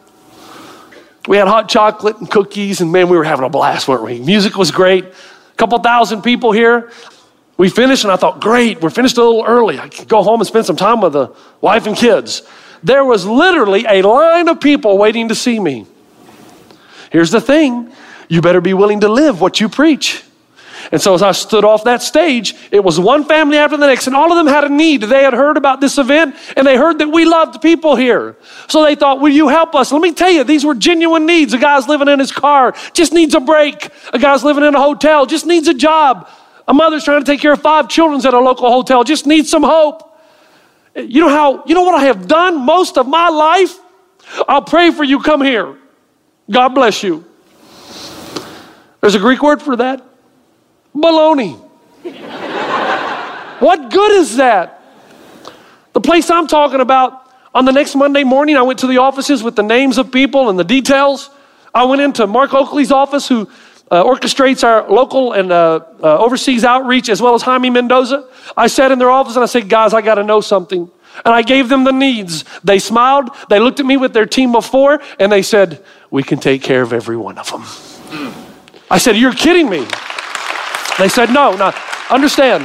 We 1.28 1.36
had 1.36 1.46
hot 1.46 1.68
chocolate 1.68 2.16
and 2.16 2.30
cookies, 2.30 2.80
and 2.80 2.90
man, 2.90 3.10
we 3.10 3.16
were 3.18 3.22
having 3.22 3.44
a 3.44 3.50
blast, 3.50 3.86
weren't 3.86 4.02
we? 4.02 4.18
Music 4.18 4.56
was 4.56 4.70
great. 4.70 5.04
A 5.04 5.56
couple 5.58 5.78
thousand 5.78 6.22
people 6.22 6.52
here. 6.52 6.90
We 7.58 7.68
finished, 7.68 8.04
and 8.04 8.10
I 8.10 8.16
thought, 8.16 8.40
great, 8.40 8.80
we're 8.80 8.88
finished 8.88 9.18
a 9.18 9.22
little 9.22 9.44
early. 9.44 9.78
I 9.78 9.88
can 9.88 10.06
go 10.06 10.22
home 10.22 10.40
and 10.40 10.46
spend 10.46 10.64
some 10.64 10.76
time 10.76 11.02
with 11.02 11.12
the 11.12 11.34
wife 11.60 11.86
and 11.86 11.94
kids. 11.94 12.48
There 12.82 13.04
was 13.04 13.26
literally 13.26 13.84
a 13.86 14.00
line 14.00 14.48
of 14.48 14.58
people 14.58 14.96
waiting 14.96 15.28
to 15.28 15.34
see 15.34 15.60
me. 15.60 15.84
Here's 17.12 17.30
the 17.30 17.42
thing 17.42 17.92
you 18.30 18.40
better 18.40 18.62
be 18.62 18.72
willing 18.72 19.00
to 19.00 19.08
live 19.08 19.38
what 19.38 19.60
you 19.60 19.68
preach. 19.68 20.24
And 20.90 21.00
so 21.00 21.12
as 21.12 21.22
I 21.22 21.32
stood 21.32 21.64
off 21.64 21.84
that 21.84 22.02
stage, 22.02 22.54
it 22.70 22.82
was 22.82 22.98
one 22.98 23.24
family 23.24 23.58
after 23.58 23.76
the 23.76 23.86
next, 23.86 24.06
and 24.06 24.16
all 24.16 24.32
of 24.32 24.38
them 24.38 24.46
had 24.46 24.64
a 24.64 24.70
need. 24.70 25.02
They 25.02 25.22
had 25.22 25.34
heard 25.34 25.58
about 25.58 25.80
this 25.80 25.98
event, 25.98 26.34
and 26.56 26.66
they 26.66 26.76
heard 26.76 26.98
that 26.98 27.08
we 27.08 27.26
loved 27.26 27.60
people 27.60 27.94
here. 27.94 28.36
So 28.68 28.82
they 28.82 28.94
thought, 28.94 29.20
Will 29.20 29.32
you 29.32 29.48
help 29.48 29.74
us? 29.74 29.92
Let 29.92 30.00
me 30.00 30.12
tell 30.12 30.30
you, 30.30 30.44
these 30.44 30.64
were 30.64 30.74
genuine 30.74 31.26
needs. 31.26 31.52
A 31.52 31.58
guy's 31.58 31.88
living 31.88 32.08
in 32.08 32.18
his 32.18 32.32
car, 32.32 32.74
just 32.94 33.12
needs 33.12 33.34
a 33.34 33.40
break. 33.40 33.90
A 34.14 34.18
guy's 34.18 34.42
living 34.42 34.64
in 34.64 34.74
a 34.74 34.80
hotel, 34.80 35.26
just 35.26 35.44
needs 35.44 35.68
a 35.68 35.74
job. 35.74 36.28
A 36.66 36.72
mother's 36.72 37.04
trying 37.04 37.22
to 37.22 37.26
take 37.26 37.40
care 37.40 37.52
of 37.52 37.60
five 37.60 37.88
children 37.88 38.24
at 38.24 38.32
a 38.32 38.40
local 38.40 38.70
hotel, 38.70 39.04
just 39.04 39.26
needs 39.26 39.50
some 39.50 39.62
hope. 39.62 40.04
You 40.94 41.20
know 41.20 41.28
how, 41.28 41.64
you 41.66 41.74
know 41.74 41.82
what 41.82 42.00
I 42.00 42.04
have 42.04 42.26
done 42.26 42.64
most 42.64 42.96
of 42.96 43.06
my 43.06 43.28
life? 43.28 43.78
I'll 44.48 44.62
pray 44.62 44.90
for 44.90 45.04
you, 45.04 45.20
come 45.20 45.42
here. 45.42 45.76
God 46.50 46.70
bless 46.70 47.02
you. 47.02 47.26
There's 49.00 49.14
a 49.14 49.18
Greek 49.18 49.42
word 49.42 49.60
for 49.60 49.76
that 49.76 50.07
baloney. 51.00 51.58
what 53.60 53.90
good 53.90 54.12
is 54.12 54.36
that? 54.36 54.82
The 55.92 56.00
place 56.00 56.30
I'm 56.30 56.46
talking 56.46 56.80
about, 56.80 57.24
on 57.54 57.64
the 57.64 57.72
next 57.72 57.96
Monday 57.96 58.24
morning, 58.24 58.56
I 58.56 58.62
went 58.62 58.78
to 58.80 58.86
the 58.86 58.98
offices 58.98 59.42
with 59.42 59.56
the 59.56 59.62
names 59.62 59.98
of 59.98 60.12
people 60.12 60.48
and 60.48 60.58
the 60.58 60.64
details. 60.64 61.30
I 61.74 61.84
went 61.84 62.02
into 62.02 62.26
Mark 62.26 62.54
Oakley's 62.54 62.92
office, 62.92 63.26
who 63.26 63.48
uh, 63.90 64.04
orchestrates 64.04 64.62
our 64.62 64.88
local 64.88 65.32
and 65.32 65.50
uh, 65.50 65.80
uh, 66.02 66.18
overseas 66.18 66.64
outreach, 66.64 67.08
as 67.08 67.22
well 67.22 67.34
as 67.34 67.42
Jaime 67.42 67.70
Mendoza. 67.70 68.28
I 68.56 68.66
sat 68.66 68.92
in 68.92 68.98
their 68.98 69.10
office 69.10 69.34
and 69.34 69.42
I 69.42 69.46
said, 69.46 69.68
Guys, 69.68 69.94
I 69.94 70.02
got 70.02 70.16
to 70.16 70.24
know 70.24 70.40
something. 70.40 70.90
And 71.24 71.34
I 71.34 71.42
gave 71.42 71.68
them 71.68 71.84
the 71.84 71.92
needs. 71.92 72.44
They 72.62 72.78
smiled, 72.78 73.30
they 73.48 73.58
looked 73.58 73.80
at 73.80 73.86
me 73.86 73.96
with 73.96 74.12
their 74.12 74.26
team 74.26 74.54
of 74.54 74.64
four, 74.64 75.00
and 75.18 75.32
they 75.32 75.42
said, 75.42 75.84
We 76.10 76.22
can 76.22 76.38
take 76.38 76.62
care 76.62 76.82
of 76.82 76.92
every 76.92 77.16
one 77.16 77.38
of 77.38 77.50
them. 77.50 77.62
I 78.90 78.98
said, 78.98 79.16
You're 79.16 79.32
kidding 79.32 79.68
me. 79.68 79.86
They 80.98 81.08
said, 81.08 81.30
No, 81.30 81.54
no, 81.56 81.72
understand. 82.10 82.64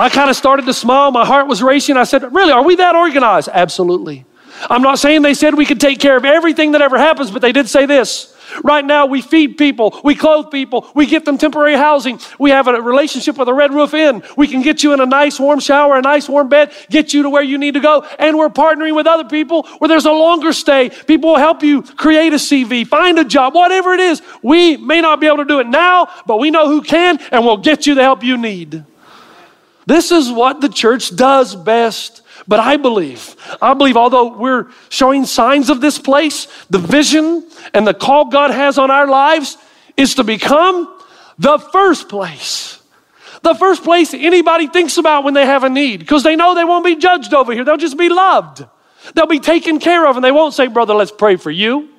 I 0.00 0.08
kind 0.08 0.30
of 0.30 0.36
started 0.36 0.66
to 0.66 0.72
smile. 0.72 1.10
My 1.10 1.26
heart 1.26 1.48
was 1.48 1.62
racing. 1.62 1.96
I 1.96 2.04
said, 2.04 2.22
Really, 2.34 2.52
are 2.52 2.64
we 2.64 2.76
that 2.76 2.94
organized? 2.94 3.48
Absolutely. 3.52 4.24
I'm 4.70 4.82
not 4.82 4.98
saying 4.98 5.22
they 5.22 5.34
said 5.34 5.54
we 5.54 5.66
could 5.66 5.80
take 5.80 6.00
care 6.00 6.16
of 6.16 6.24
everything 6.24 6.72
that 6.72 6.82
ever 6.82 6.98
happens, 6.98 7.30
but 7.30 7.42
they 7.42 7.52
did 7.52 7.68
say 7.68 7.86
this. 7.86 8.34
Right 8.62 8.84
now, 8.84 9.06
we 9.06 9.22
feed 9.22 9.58
people, 9.58 10.00
we 10.04 10.14
clothe 10.14 10.50
people, 10.50 10.88
we 10.94 11.06
get 11.06 11.24
them 11.24 11.38
temporary 11.38 11.74
housing, 11.74 12.20
we 12.38 12.50
have 12.50 12.68
a 12.68 12.80
relationship 12.80 13.36
with 13.36 13.48
a 13.48 13.54
Red 13.54 13.72
Roof 13.72 13.94
Inn. 13.94 14.22
We 14.36 14.48
can 14.48 14.62
get 14.62 14.82
you 14.82 14.92
in 14.92 15.00
a 15.00 15.06
nice 15.06 15.38
warm 15.38 15.60
shower, 15.60 15.96
a 15.96 16.02
nice 16.02 16.28
warm 16.28 16.48
bed, 16.48 16.72
get 16.90 17.12
you 17.12 17.22
to 17.22 17.30
where 17.30 17.42
you 17.42 17.58
need 17.58 17.74
to 17.74 17.80
go. 17.80 18.06
And 18.18 18.38
we're 18.38 18.48
partnering 18.48 18.94
with 18.94 19.06
other 19.06 19.28
people 19.28 19.64
where 19.78 19.88
there's 19.88 20.06
a 20.06 20.12
longer 20.12 20.52
stay. 20.52 20.90
People 21.06 21.30
will 21.30 21.38
help 21.38 21.62
you 21.62 21.82
create 21.82 22.32
a 22.32 22.36
CV, 22.36 22.86
find 22.86 23.18
a 23.18 23.24
job, 23.24 23.54
whatever 23.54 23.92
it 23.92 24.00
is. 24.00 24.22
We 24.42 24.76
may 24.76 25.00
not 25.00 25.20
be 25.20 25.26
able 25.26 25.38
to 25.38 25.44
do 25.44 25.60
it 25.60 25.66
now, 25.66 26.08
but 26.26 26.38
we 26.38 26.50
know 26.50 26.68
who 26.68 26.82
can, 26.82 27.18
and 27.30 27.44
we'll 27.44 27.58
get 27.58 27.86
you 27.86 27.94
the 27.94 28.02
help 28.02 28.22
you 28.22 28.36
need. 28.36 28.84
This 29.86 30.12
is 30.12 30.30
what 30.30 30.60
the 30.60 30.68
church 30.68 31.16
does 31.16 31.56
best. 31.56 32.22
But 32.48 32.60
I 32.60 32.78
believe, 32.78 33.36
I 33.60 33.74
believe, 33.74 33.98
although 33.98 34.34
we're 34.34 34.68
showing 34.88 35.26
signs 35.26 35.68
of 35.68 35.82
this 35.82 35.98
place, 35.98 36.48
the 36.70 36.78
vision 36.78 37.46
and 37.74 37.86
the 37.86 37.92
call 37.92 38.24
God 38.24 38.50
has 38.50 38.78
on 38.78 38.90
our 38.90 39.06
lives 39.06 39.58
is 39.98 40.14
to 40.14 40.24
become 40.24 40.98
the 41.38 41.58
first 41.58 42.08
place. 42.08 42.80
The 43.42 43.54
first 43.54 43.84
place 43.84 44.14
anybody 44.14 44.66
thinks 44.66 44.96
about 44.96 45.24
when 45.24 45.34
they 45.34 45.44
have 45.44 45.62
a 45.62 45.68
need, 45.68 46.00
because 46.00 46.22
they 46.22 46.36
know 46.36 46.54
they 46.54 46.64
won't 46.64 46.86
be 46.86 46.96
judged 46.96 47.34
over 47.34 47.52
here. 47.52 47.64
They'll 47.64 47.76
just 47.76 47.98
be 47.98 48.08
loved. 48.08 48.64
They'll 49.14 49.26
be 49.26 49.40
taken 49.40 49.78
care 49.78 50.06
of, 50.06 50.16
and 50.16 50.24
they 50.24 50.32
won't 50.32 50.54
say, 50.54 50.68
Brother, 50.68 50.94
let's 50.94 51.12
pray 51.12 51.36
for 51.36 51.50
you. 51.50 51.90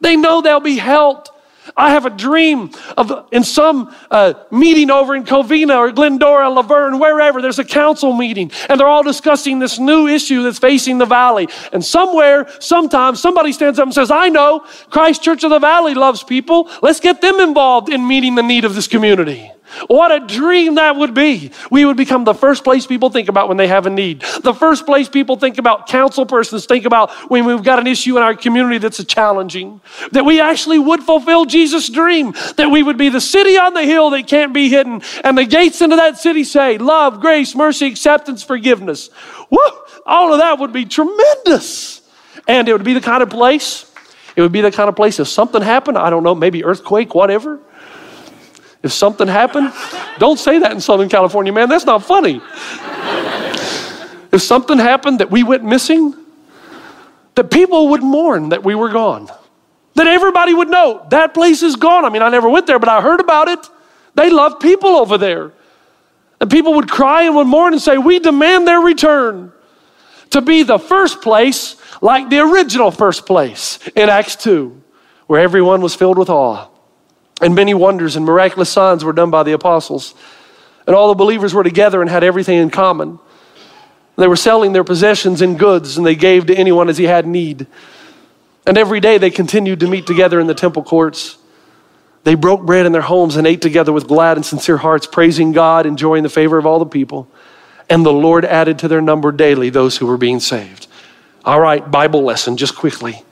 They 0.00 0.16
know 0.16 0.42
they'll 0.42 0.60
be 0.60 0.76
helped. 0.76 1.30
I 1.76 1.90
have 1.90 2.06
a 2.06 2.10
dream 2.10 2.70
of 2.96 3.28
in 3.32 3.44
some 3.44 3.94
uh, 4.10 4.34
meeting 4.50 4.90
over 4.90 5.14
in 5.14 5.24
Covina 5.24 5.76
or 5.76 5.92
Glendora, 5.92 6.50
La 6.50 6.62
Verne, 6.62 6.98
wherever, 6.98 7.40
there's 7.40 7.58
a 7.58 7.64
council 7.64 8.12
meeting 8.12 8.50
and 8.68 8.78
they're 8.78 8.88
all 8.88 9.02
discussing 9.02 9.58
this 9.58 9.78
new 9.78 10.06
issue 10.06 10.42
that's 10.42 10.58
facing 10.58 10.98
the 10.98 11.06
valley. 11.06 11.48
And 11.72 11.84
somewhere, 11.84 12.48
sometimes, 12.60 13.20
somebody 13.20 13.52
stands 13.52 13.78
up 13.78 13.84
and 13.84 13.94
says, 13.94 14.10
I 14.10 14.28
know 14.28 14.60
Christ 14.90 15.22
Church 15.22 15.44
of 15.44 15.50
the 15.50 15.58
Valley 15.58 15.94
loves 15.94 16.22
people. 16.22 16.70
Let's 16.82 17.00
get 17.00 17.20
them 17.20 17.40
involved 17.40 17.88
in 17.88 18.06
meeting 18.06 18.34
the 18.34 18.42
need 18.42 18.64
of 18.64 18.74
this 18.74 18.88
community. 18.88 19.50
What 19.86 20.12
a 20.12 20.20
dream 20.20 20.76
that 20.76 20.96
would 20.96 21.14
be. 21.14 21.50
We 21.70 21.84
would 21.84 21.96
become 21.96 22.24
the 22.24 22.34
first 22.34 22.64
place 22.64 22.86
people 22.86 23.10
think 23.10 23.28
about 23.28 23.48
when 23.48 23.56
they 23.56 23.68
have 23.68 23.86
a 23.86 23.90
need. 23.90 24.22
The 24.42 24.54
first 24.54 24.86
place 24.86 25.08
people 25.08 25.36
think 25.36 25.58
about, 25.58 25.88
council 25.88 26.26
persons 26.26 26.66
think 26.66 26.84
about 26.84 27.10
when 27.30 27.44
we've 27.44 27.62
got 27.62 27.78
an 27.78 27.86
issue 27.86 28.16
in 28.16 28.22
our 28.22 28.34
community 28.34 28.78
that's 28.78 29.02
challenging. 29.04 29.80
That 30.12 30.24
we 30.24 30.40
actually 30.40 30.78
would 30.78 31.02
fulfill 31.02 31.44
Jesus' 31.44 31.88
dream. 31.88 32.32
That 32.56 32.70
we 32.70 32.82
would 32.82 32.96
be 32.96 33.08
the 33.08 33.20
city 33.20 33.56
on 33.56 33.74
the 33.74 33.84
hill 33.84 34.10
that 34.10 34.26
can't 34.26 34.52
be 34.52 34.68
hidden. 34.68 35.02
And 35.24 35.36
the 35.36 35.44
gates 35.44 35.80
into 35.80 35.96
that 35.96 36.18
city 36.18 36.44
say 36.44 36.78
love, 36.78 37.20
grace, 37.20 37.54
mercy, 37.54 37.86
acceptance, 37.86 38.42
forgiveness. 38.42 39.10
Woo! 39.50 39.58
All 40.06 40.32
of 40.32 40.40
that 40.40 40.58
would 40.58 40.72
be 40.72 40.84
tremendous. 40.84 42.00
And 42.48 42.68
it 42.68 42.72
would 42.72 42.84
be 42.84 42.94
the 42.94 43.00
kind 43.00 43.22
of 43.22 43.30
place, 43.30 43.90
it 44.34 44.42
would 44.42 44.52
be 44.52 44.62
the 44.62 44.72
kind 44.72 44.88
of 44.88 44.96
place 44.96 45.20
if 45.20 45.28
something 45.28 45.62
happened, 45.62 45.98
I 45.98 46.10
don't 46.10 46.22
know, 46.22 46.34
maybe 46.34 46.64
earthquake, 46.64 47.14
whatever 47.14 47.60
if 48.82 48.92
something 48.92 49.28
happened, 49.28 49.72
don't 50.18 50.38
say 50.38 50.58
that 50.58 50.72
in 50.72 50.80
Southern 50.80 51.08
California, 51.08 51.52
man. 51.52 51.68
That's 51.68 51.84
not 51.84 52.04
funny. 52.04 52.40
if 54.32 54.42
something 54.42 54.78
happened 54.78 55.20
that 55.20 55.30
we 55.30 55.42
went 55.42 55.64
missing, 55.64 56.14
that 57.34 57.50
people 57.50 57.88
would 57.88 58.02
mourn 58.02 58.50
that 58.50 58.64
we 58.64 58.74
were 58.74 58.90
gone. 58.90 59.30
That 59.94 60.06
everybody 60.06 60.54
would 60.54 60.68
know 60.68 61.06
that 61.10 61.34
place 61.34 61.62
is 61.62 61.76
gone. 61.76 62.04
I 62.04 62.08
mean, 62.08 62.22
I 62.22 62.30
never 62.30 62.48
went 62.48 62.66
there, 62.66 62.78
but 62.78 62.88
I 62.88 63.00
heard 63.00 63.20
about 63.20 63.48
it. 63.48 63.60
They 64.14 64.30
love 64.30 64.58
people 64.58 64.90
over 64.90 65.18
there. 65.18 65.52
And 66.40 66.50
people 66.50 66.74
would 66.74 66.90
cry 66.90 67.22
and 67.22 67.36
would 67.36 67.46
mourn 67.46 67.72
and 67.72 67.80
say, 67.80 67.98
We 67.98 68.18
demand 68.18 68.66
their 68.66 68.80
return 68.80 69.52
to 70.30 70.40
be 70.40 70.62
the 70.62 70.78
first 70.78 71.20
place, 71.20 71.76
like 72.00 72.30
the 72.30 72.40
original 72.40 72.90
first 72.90 73.26
place 73.26 73.78
in 73.94 74.08
Acts 74.08 74.34
2, 74.36 74.82
where 75.26 75.40
everyone 75.40 75.82
was 75.82 75.94
filled 75.94 76.18
with 76.18 76.30
awe. 76.30 76.71
And 77.42 77.54
many 77.54 77.74
wonders 77.74 78.14
and 78.16 78.24
miraculous 78.24 78.70
signs 78.70 79.04
were 79.04 79.12
done 79.12 79.30
by 79.30 79.42
the 79.42 79.52
apostles. 79.52 80.14
And 80.86 80.96
all 80.96 81.08
the 81.08 81.14
believers 81.14 81.52
were 81.52 81.64
together 81.64 82.00
and 82.00 82.08
had 82.08 82.24
everything 82.24 82.58
in 82.58 82.70
common. 82.70 83.18
They 84.16 84.28
were 84.28 84.36
selling 84.36 84.72
their 84.72 84.84
possessions 84.84 85.42
and 85.42 85.58
goods, 85.58 85.96
and 85.96 86.06
they 86.06 86.14
gave 86.14 86.46
to 86.46 86.54
anyone 86.54 86.88
as 86.88 86.98
he 86.98 87.04
had 87.04 87.26
need. 87.26 87.66
And 88.66 88.78
every 88.78 89.00
day 89.00 89.18
they 89.18 89.30
continued 89.30 89.80
to 89.80 89.88
meet 89.88 90.06
together 90.06 90.38
in 90.38 90.46
the 90.46 90.54
temple 90.54 90.84
courts. 90.84 91.36
They 92.24 92.36
broke 92.36 92.62
bread 92.62 92.86
in 92.86 92.92
their 92.92 93.02
homes 93.02 93.34
and 93.36 93.46
ate 93.46 93.60
together 93.60 93.92
with 93.92 94.06
glad 94.06 94.36
and 94.36 94.46
sincere 94.46 94.76
hearts, 94.76 95.06
praising 95.06 95.50
God, 95.50 95.86
enjoying 95.86 96.22
the 96.22 96.28
favor 96.28 96.58
of 96.58 96.66
all 96.66 96.78
the 96.78 96.86
people. 96.86 97.28
And 97.90 98.06
the 98.06 98.12
Lord 98.12 98.44
added 98.44 98.78
to 98.80 98.88
their 98.88 99.00
number 99.00 99.32
daily 99.32 99.70
those 99.70 99.96
who 99.96 100.06
were 100.06 100.16
being 100.16 100.38
saved. 100.38 100.86
All 101.44 101.60
right, 101.60 101.90
Bible 101.90 102.22
lesson, 102.22 102.56
just 102.56 102.76
quickly. 102.76 103.24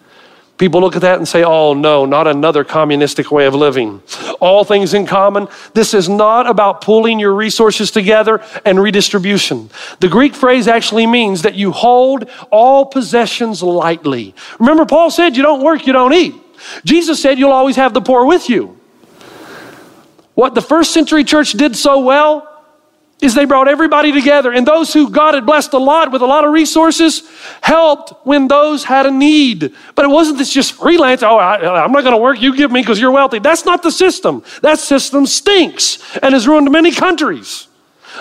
People 0.60 0.82
look 0.82 0.94
at 0.94 1.00
that 1.00 1.16
and 1.16 1.26
say, 1.26 1.42
oh 1.42 1.72
no, 1.72 2.04
not 2.04 2.26
another 2.26 2.64
communistic 2.64 3.30
way 3.30 3.46
of 3.46 3.54
living. 3.54 4.02
All 4.40 4.62
things 4.62 4.92
in 4.92 5.06
common. 5.06 5.48
This 5.72 5.94
is 5.94 6.06
not 6.06 6.46
about 6.46 6.82
pulling 6.82 7.18
your 7.18 7.34
resources 7.34 7.90
together 7.90 8.42
and 8.66 8.78
redistribution. 8.78 9.70
The 10.00 10.08
Greek 10.08 10.34
phrase 10.34 10.68
actually 10.68 11.06
means 11.06 11.40
that 11.42 11.54
you 11.54 11.72
hold 11.72 12.28
all 12.50 12.84
possessions 12.84 13.62
lightly. 13.62 14.34
Remember, 14.58 14.84
Paul 14.84 15.10
said, 15.10 15.34
you 15.34 15.42
don't 15.42 15.62
work, 15.62 15.86
you 15.86 15.94
don't 15.94 16.12
eat. 16.12 16.34
Jesus 16.84 17.22
said, 17.22 17.38
you'll 17.38 17.52
always 17.52 17.76
have 17.76 17.94
the 17.94 18.02
poor 18.02 18.26
with 18.26 18.50
you. 18.50 18.78
What 20.34 20.54
the 20.54 20.60
first 20.60 20.92
century 20.92 21.24
church 21.24 21.52
did 21.52 21.74
so 21.74 22.00
well 22.00 22.49
is 23.22 23.34
they 23.34 23.44
brought 23.44 23.68
everybody 23.68 24.12
together, 24.12 24.52
and 24.52 24.66
those 24.66 24.92
who 24.92 25.10
God 25.10 25.34
had 25.34 25.44
blessed 25.44 25.72
a 25.72 25.78
lot 25.78 26.10
with 26.10 26.22
a 26.22 26.26
lot 26.26 26.44
of 26.44 26.52
resources 26.52 27.22
helped 27.60 28.26
when 28.26 28.48
those 28.48 28.84
had 28.84 29.06
a 29.06 29.10
need. 29.10 29.74
But 29.94 30.06
it 30.06 30.08
wasn't 30.08 30.38
this 30.38 30.52
just 30.52 30.72
freelance, 30.72 31.22
oh, 31.22 31.36
I, 31.36 31.60
uh, 31.60 31.84
am 31.84 31.92
not 31.92 32.02
going 32.02 32.14
to 32.14 32.22
work, 32.22 32.40
you 32.40 32.56
give 32.56 32.70
me 32.70 32.80
because 32.80 33.00
you're 33.00 33.10
wealthy. 33.10 33.38
That's 33.38 33.64
not 33.64 33.82
the 33.82 33.92
system. 33.92 34.42
That 34.62 34.78
system 34.78 35.26
stinks 35.26 35.98
and 36.18 36.32
has 36.32 36.48
ruined 36.48 36.70
many 36.70 36.92
countries. 36.92 37.68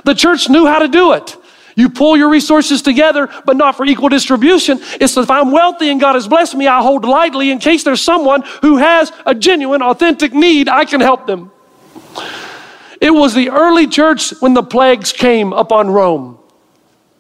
The 0.04 0.14
church 0.14 0.50
knew 0.50 0.66
how 0.66 0.80
to 0.80 0.88
do 0.88 1.14
it. 1.14 1.36
You 1.76 1.90
pull 1.90 2.18
your 2.18 2.30
resources 2.30 2.82
together, 2.82 3.30
but 3.46 3.56
not 3.56 3.78
for 3.78 3.86
equal 3.86 4.10
distribution. 4.10 4.80
It's 5.00 5.16
if 5.16 5.32
I'm 5.32 5.52
wealthy 5.52 5.90
and 5.90 6.02
God 6.02 6.16
has 6.16 6.28
blessed 6.28 6.56
me, 6.56 6.68
I 6.68 6.82
hold 6.82 7.06
lightly 7.06 7.52
in 7.52 7.60
case 7.60 7.86
there's 7.86 8.02
someone 8.02 8.44
who 8.62 8.78
has 8.78 9.14
a 9.26 9.34
genuine, 9.34 9.82
authentic 9.82 10.34
need, 10.34 10.68
I 10.68 10.84
can 10.84 11.00
help 11.00 11.26
them. 11.26 11.52
It 13.02 13.12
was 13.12 13.34
the 13.34 13.50
early 13.50 13.88
church 13.88 14.32
when 14.42 14.54
the 14.54 14.64
plagues 14.64 15.14
came 15.14 15.54
upon 15.54 15.90
Rome. 15.90 16.38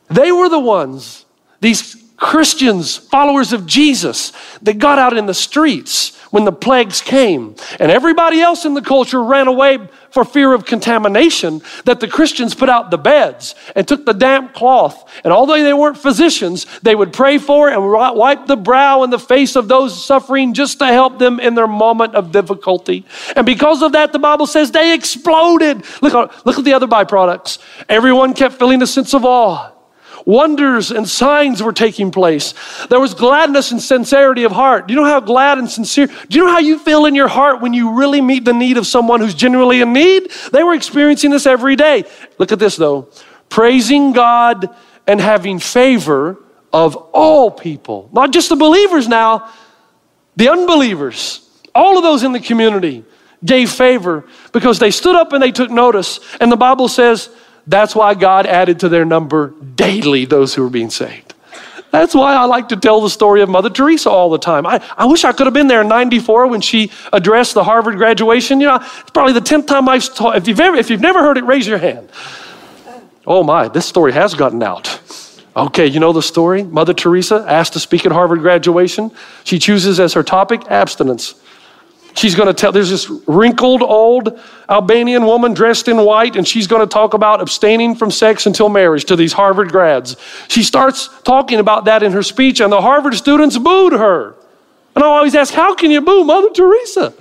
They 0.10 0.32
were 0.32 0.50
the 0.50 0.60
ones, 0.60 1.26
these 1.62 1.96
Christians, 2.18 2.98
followers 2.98 3.54
of 3.54 3.66
Jesus, 3.66 4.34
that 4.62 4.78
got 4.78 5.00
out 5.00 5.16
in 5.16 5.26
the 5.26 5.34
streets 5.34 6.19
when 6.32 6.46
the 6.46 6.52
plagues 6.52 7.02
came. 7.02 7.56
And 7.80 7.92
everybody 7.92 8.42
else 8.42 8.66
in 8.66 8.74
the 8.74 8.82
culture 8.82 9.24
ran 9.24 9.48
away 9.48 9.80
for 10.12 10.26
fear 10.26 10.54
of 10.54 10.66
contamination 10.66 11.62
that 11.86 12.00
the 12.00 12.08
Christians 12.08 12.56
put 12.56 12.70
out 12.70 12.92
the 12.92 12.98
beds 12.98 13.56
and 13.76 13.88
took 13.88 14.06
the 14.06 14.14
damp 14.14 14.54
cloth. 14.54 15.10
And 15.24 15.32
although 15.32 15.62
they 15.62 15.74
weren't 15.74 15.98
physicians, 15.98 16.66
they 16.82 16.96
would 16.96 17.14
pray 17.14 17.38
for 17.38 17.70
and 17.70 17.92
wipe 17.92 18.48
the 18.48 18.58
brow 18.58 19.04
and 19.04 19.14
the 19.14 19.20
face 19.20 19.56
of 19.56 19.68
those 19.68 20.04
suffering 20.04 20.54
just 20.54 20.80
to 20.80 20.88
help 20.88 21.20
them 21.20 21.40
in 21.40 21.56
their 21.56 21.68
moment 21.68 22.16
of 22.16 22.32
difficulty. 22.32 23.06
And 23.36 23.46
because 23.46 23.82
of 23.82 23.92
that, 23.94 24.14
the 24.14 24.20
Bible 24.20 24.48
says 24.48 24.72
they 24.72 24.94
exploded. 24.94 25.84
Look, 26.02 26.46
look 26.46 26.58
at 26.58 26.66
the 26.66 26.74
other 26.74 26.88
byproducts. 26.88 27.60
Everyone 27.88 28.34
kept 28.34 28.56
feeling 28.56 28.82
a 28.82 28.88
sense 28.88 29.14
of 29.14 29.26
awe. 29.26 29.72
Wonders 30.26 30.92
and 30.92 31.08
signs 31.08 31.64
were 31.64 31.74
taking 31.74 32.12
place. 32.12 32.54
There 32.90 33.00
was 33.00 33.14
gladness 33.14 33.72
and 33.72 33.82
sincerity 33.82 34.44
of 34.44 34.52
heart. 34.52 34.88
Do 34.88 34.94
you 34.94 35.00
know 35.00 35.06
how 35.06 35.20
glad 35.20 35.58
and 35.58 35.70
sincere? 35.70 36.08
Do 36.08 36.38
you 36.38 36.46
know 36.46 36.52
how 36.52 36.60
you 36.60 36.80
feel 36.80 37.06
in 37.06 37.16
your 37.16 37.28
heart 37.28 37.62
when 37.62 37.74
you 37.74 37.98
really 37.98 38.22
meet 38.22 38.46
the 38.46 38.54
need 38.54 38.78
of 38.78 38.86
someone 38.86 39.22
who's 39.22 39.34
genuinely 39.34 39.82
in 39.82 39.94
need? 39.94 40.32
They 40.52 40.64
were 40.64 40.74
experiencing 40.74 41.32
this 41.32 41.46
every 41.46 41.76
day. 41.76 42.06
Look 42.38 42.52
at 42.52 42.60
this 42.60 42.76
though 42.76 43.10
praising 43.50 44.12
God 44.14 44.70
and 45.08 45.20
having 45.20 45.60
favor 45.60 46.38
of 46.72 46.96
all 46.96 47.50
people, 47.50 48.10
not 48.14 48.32
just 48.32 48.50
the 48.50 48.56
believers 48.56 49.08
now, 49.08 49.52
the 50.36 50.50
unbelievers, 50.50 51.48
all 51.74 51.98
of 51.98 52.04
those 52.04 52.24
in 52.24 52.32
the 52.32 52.40
community 52.40 53.04
gave 53.44 53.70
favor 53.72 54.26
because 54.52 54.80
they 54.80 54.92
stood 54.92 55.16
up 55.16 55.34
and 55.34 55.42
they 55.42 55.52
took 55.52 55.72
notice. 55.72 56.20
And 56.40 56.52
the 56.52 56.58
Bible 56.58 56.88
says, 56.88 57.30
that's 57.70 57.96
why 57.96 58.16
God 58.16 58.48
added 58.48 58.80
to 58.80 58.90
their 58.90 59.06
number 59.06 59.54
daily 59.76 60.26
those 60.26 60.56
who 60.56 60.64
were 60.64 60.70
being 60.70 60.90
saved. 60.90 61.36
That's 61.92 62.14
why 62.14 62.36
I 62.36 62.46
like 62.46 62.70
to 62.70 62.76
tell 62.76 63.02
the 63.02 63.10
story 63.10 63.42
of 63.42 63.50
Mother 63.50 63.70
Teresa 63.70 64.10
all 64.10 64.30
the 64.30 64.38
time. 64.38 64.66
I, 64.66 64.84
I 64.98 65.06
wish 65.06 65.24
I 65.24 65.32
could 65.34 65.48
have 65.48 65.54
been 65.54 65.68
there 65.68 65.82
in 65.82 65.88
94 65.88 66.48
when 66.48 66.62
she 66.62 66.92
addressed 67.14 67.54
the 67.54 67.64
Harvard 67.64 67.98
graduation. 67.98 68.60
You 68.60 68.68
know, 68.68 68.76
it's 68.76 69.12
probably 69.12 69.34
the 69.34 69.42
10th 69.42 69.68
time 69.68 69.88
I've 69.88 70.14
taught. 70.14 70.36
If 70.36 70.48
you've, 70.48 70.60
ever, 70.60 70.76
if 70.76 70.90
you've 70.90 71.02
never 71.02 71.20
heard 71.20 71.38
it, 71.38 71.46
raise 71.46 71.67
your 71.67 71.78
hand. 71.78 72.10
Oh 73.26 73.43
my, 73.43 73.67
this 73.67 73.86
story 73.86 74.13
has 74.13 74.34
gotten 74.34 74.62
out. 74.62 75.00
Okay, 75.56 75.88
you 75.88 76.00
know 76.00 76.13
the 76.13 76.22
story? 76.22 76.63
Mother 76.63 76.93
Teresa 76.93 77.43
asked 77.48 77.74
to 77.74 77.80
speak 77.80 78.06
at 78.06 78.12
Harvard 78.12 78.39
graduation. 78.39 79.12
She 79.43 79.60
chooses 79.60 80.00
as 80.00 80.13
her 80.13 80.24
topic 80.24 80.62
abstinence. 80.70 81.36
She's 82.15 82.36
going 82.36 82.48
to 82.48 82.54
tell, 82.54 82.72
there's 82.72 82.89
this 82.89 83.10
wrinkled 83.28 83.82
old 83.82 84.39
Albanian 84.67 85.26
woman 85.26 85.54
dressed 85.54 85.88
in 85.88 85.98
white, 85.98 86.36
and 86.36 86.48
she's 86.48 86.67
going 86.67 86.82
to 86.82 86.91
talk 86.91 87.13
about 87.13 87.41
abstaining 87.41 87.95
from 87.95 88.12
sex 88.12 88.45
until 88.45 88.67
marriage 88.69 89.06
to 89.06 89.15
these 89.15 89.34
Harvard 89.34 89.72
grads. 89.72 90.15
She 90.48 90.63
starts 90.63 91.10
talking 91.24 91.60
about 91.60 91.86
that 91.86 92.04
in 92.04 92.12
her 92.12 92.24
speech, 92.24 92.60
and 92.60 92.72
the 92.72 92.82
Harvard 92.82 93.15
students 93.15 93.58
booed 93.58 93.93
her. 93.93 94.36
And 94.95 95.04
I 95.04 95.08
always 95.08 95.36
ask, 95.36 95.54
how 95.54 95.76
can 95.76 95.91
you 95.91 96.02
boo 96.02 96.24
Mother 96.24 96.50
Teresa? 96.50 97.13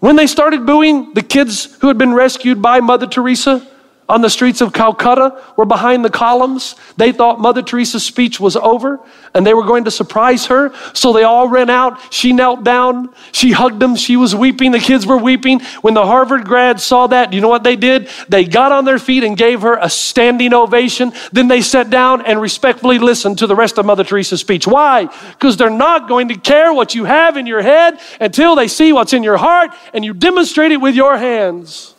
When 0.00 0.14
they 0.14 0.28
started 0.28 0.64
booing 0.64 1.14
the 1.14 1.22
kids 1.22 1.76
who 1.80 1.88
had 1.88 1.98
been 1.98 2.14
rescued 2.14 2.62
by 2.62 2.80
Mother 2.80 3.06
Teresa, 3.06 3.66
on 4.08 4.22
the 4.22 4.30
streets 4.30 4.62
of 4.62 4.72
Calcutta 4.72 5.42
were 5.56 5.66
behind 5.66 6.02
the 6.02 6.10
columns. 6.10 6.76
They 6.96 7.12
thought 7.12 7.40
Mother 7.40 7.60
Teresa's 7.60 8.04
speech 8.04 8.40
was 8.40 8.56
over 8.56 9.00
and 9.34 9.46
they 9.46 9.52
were 9.52 9.64
going 9.64 9.84
to 9.84 9.90
surprise 9.90 10.46
her. 10.46 10.72
So 10.94 11.12
they 11.12 11.24
all 11.24 11.48
ran 11.48 11.68
out. 11.68 12.12
She 12.12 12.32
knelt 12.32 12.64
down. 12.64 13.10
She 13.32 13.52
hugged 13.52 13.80
them. 13.80 13.96
She 13.96 14.16
was 14.16 14.34
weeping. 14.34 14.72
The 14.72 14.78
kids 14.78 15.04
were 15.04 15.18
weeping. 15.18 15.60
When 15.82 15.92
the 15.92 16.06
Harvard 16.06 16.46
grads 16.46 16.84
saw 16.84 17.06
that, 17.08 17.34
you 17.34 17.42
know 17.42 17.48
what 17.48 17.64
they 17.64 17.76
did? 17.76 18.08
They 18.30 18.44
got 18.44 18.72
on 18.72 18.86
their 18.86 18.98
feet 18.98 19.24
and 19.24 19.36
gave 19.36 19.60
her 19.60 19.76
a 19.78 19.90
standing 19.90 20.54
ovation. 20.54 21.12
Then 21.32 21.48
they 21.48 21.60
sat 21.60 21.90
down 21.90 22.24
and 22.24 22.40
respectfully 22.40 22.98
listened 22.98 23.38
to 23.38 23.46
the 23.46 23.56
rest 23.56 23.76
of 23.76 23.84
Mother 23.84 24.04
Teresa's 24.04 24.40
speech. 24.40 24.66
Why? 24.66 25.06
Because 25.32 25.58
they're 25.58 25.68
not 25.68 26.08
going 26.08 26.28
to 26.28 26.34
care 26.34 26.72
what 26.72 26.94
you 26.94 27.04
have 27.04 27.36
in 27.36 27.46
your 27.46 27.60
head 27.60 28.00
until 28.20 28.56
they 28.56 28.68
see 28.68 28.94
what's 28.94 29.12
in 29.12 29.22
your 29.22 29.36
heart 29.36 29.70
and 29.92 30.02
you 30.02 30.14
demonstrate 30.14 30.72
it 30.72 30.78
with 30.78 30.94
your 30.94 31.18
hands. 31.18 31.94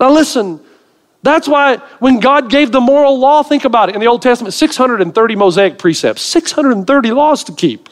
Now 0.00 0.10
listen, 0.10 0.60
that's 1.22 1.48
why 1.48 1.76
when 1.98 2.20
God 2.20 2.50
gave 2.50 2.70
the 2.70 2.80
moral 2.80 3.18
law, 3.18 3.42
think 3.42 3.64
about 3.64 3.88
it. 3.88 3.94
In 3.94 4.00
the 4.00 4.06
Old 4.06 4.22
Testament, 4.22 4.54
630 4.54 5.36
Mosaic 5.36 5.78
precepts, 5.78 6.22
630 6.22 7.10
laws 7.10 7.44
to 7.44 7.52
keep. 7.52 7.88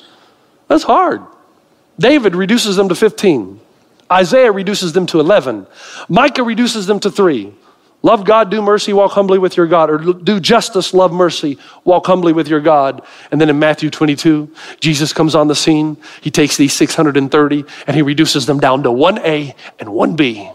That's 0.68 0.84
hard. 0.84 1.22
David 1.98 2.36
reduces 2.36 2.76
them 2.76 2.88
to 2.88 2.94
15. 2.94 3.60
Isaiah 4.10 4.52
reduces 4.52 4.92
them 4.92 5.06
to 5.06 5.20
11. 5.20 5.66
Micah 6.08 6.44
reduces 6.44 6.86
them 6.86 7.00
to 7.00 7.10
three. 7.10 7.52
Love 8.02 8.24
God, 8.24 8.50
do 8.50 8.62
mercy, 8.62 8.92
walk 8.92 9.12
humbly 9.12 9.38
with 9.38 9.56
your 9.56 9.66
God, 9.66 9.90
or 9.90 9.98
do 9.98 10.38
justice, 10.38 10.94
love 10.94 11.12
mercy, 11.12 11.58
walk 11.82 12.06
humbly 12.06 12.32
with 12.32 12.46
your 12.46 12.60
God. 12.60 13.02
And 13.32 13.40
then 13.40 13.50
in 13.50 13.58
Matthew 13.58 13.90
22, 13.90 14.48
Jesus 14.78 15.12
comes 15.12 15.34
on 15.34 15.48
the 15.48 15.56
scene. 15.56 15.96
He 16.20 16.30
takes 16.30 16.56
these 16.56 16.72
630 16.74 17.64
and 17.86 17.96
he 17.96 18.02
reduces 18.02 18.46
them 18.46 18.60
down 18.60 18.84
to 18.84 18.90
1A 18.90 19.54
and 19.80 19.88
1B. 19.88 20.54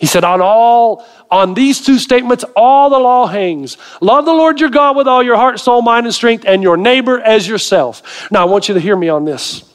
He 0.00 0.06
said, 0.06 0.24
on 0.24 0.40
all, 0.40 1.06
on 1.30 1.54
these 1.54 1.80
two 1.80 1.98
statements, 1.98 2.44
all 2.56 2.90
the 2.90 2.98
law 2.98 3.26
hangs. 3.26 3.76
Love 4.00 4.24
the 4.24 4.32
Lord 4.32 4.60
your 4.60 4.70
God 4.70 4.96
with 4.96 5.08
all 5.08 5.22
your 5.22 5.36
heart, 5.36 5.60
soul, 5.60 5.82
mind, 5.82 6.06
and 6.06 6.14
strength, 6.14 6.44
and 6.46 6.62
your 6.62 6.76
neighbor 6.76 7.20
as 7.20 7.46
yourself. 7.46 8.30
Now, 8.30 8.42
I 8.42 8.44
want 8.44 8.68
you 8.68 8.74
to 8.74 8.80
hear 8.80 8.96
me 8.96 9.08
on 9.08 9.24
this. 9.24 9.70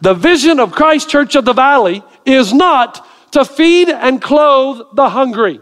The 0.00 0.14
vision 0.14 0.60
of 0.60 0.72
Christ 0.72 1.08
Church 1.08 1.36
of 1.36 1.44
the 1.44 1.52
Valley 1.52 2.02
is 2.24 2.52
not 2.52 3.06
to 3.32 3.44
feed 3.44 3.88
and 3.88 4.20
clothe 4.20 4.86
the 4.94 5.08
hungry. 5.08 5.60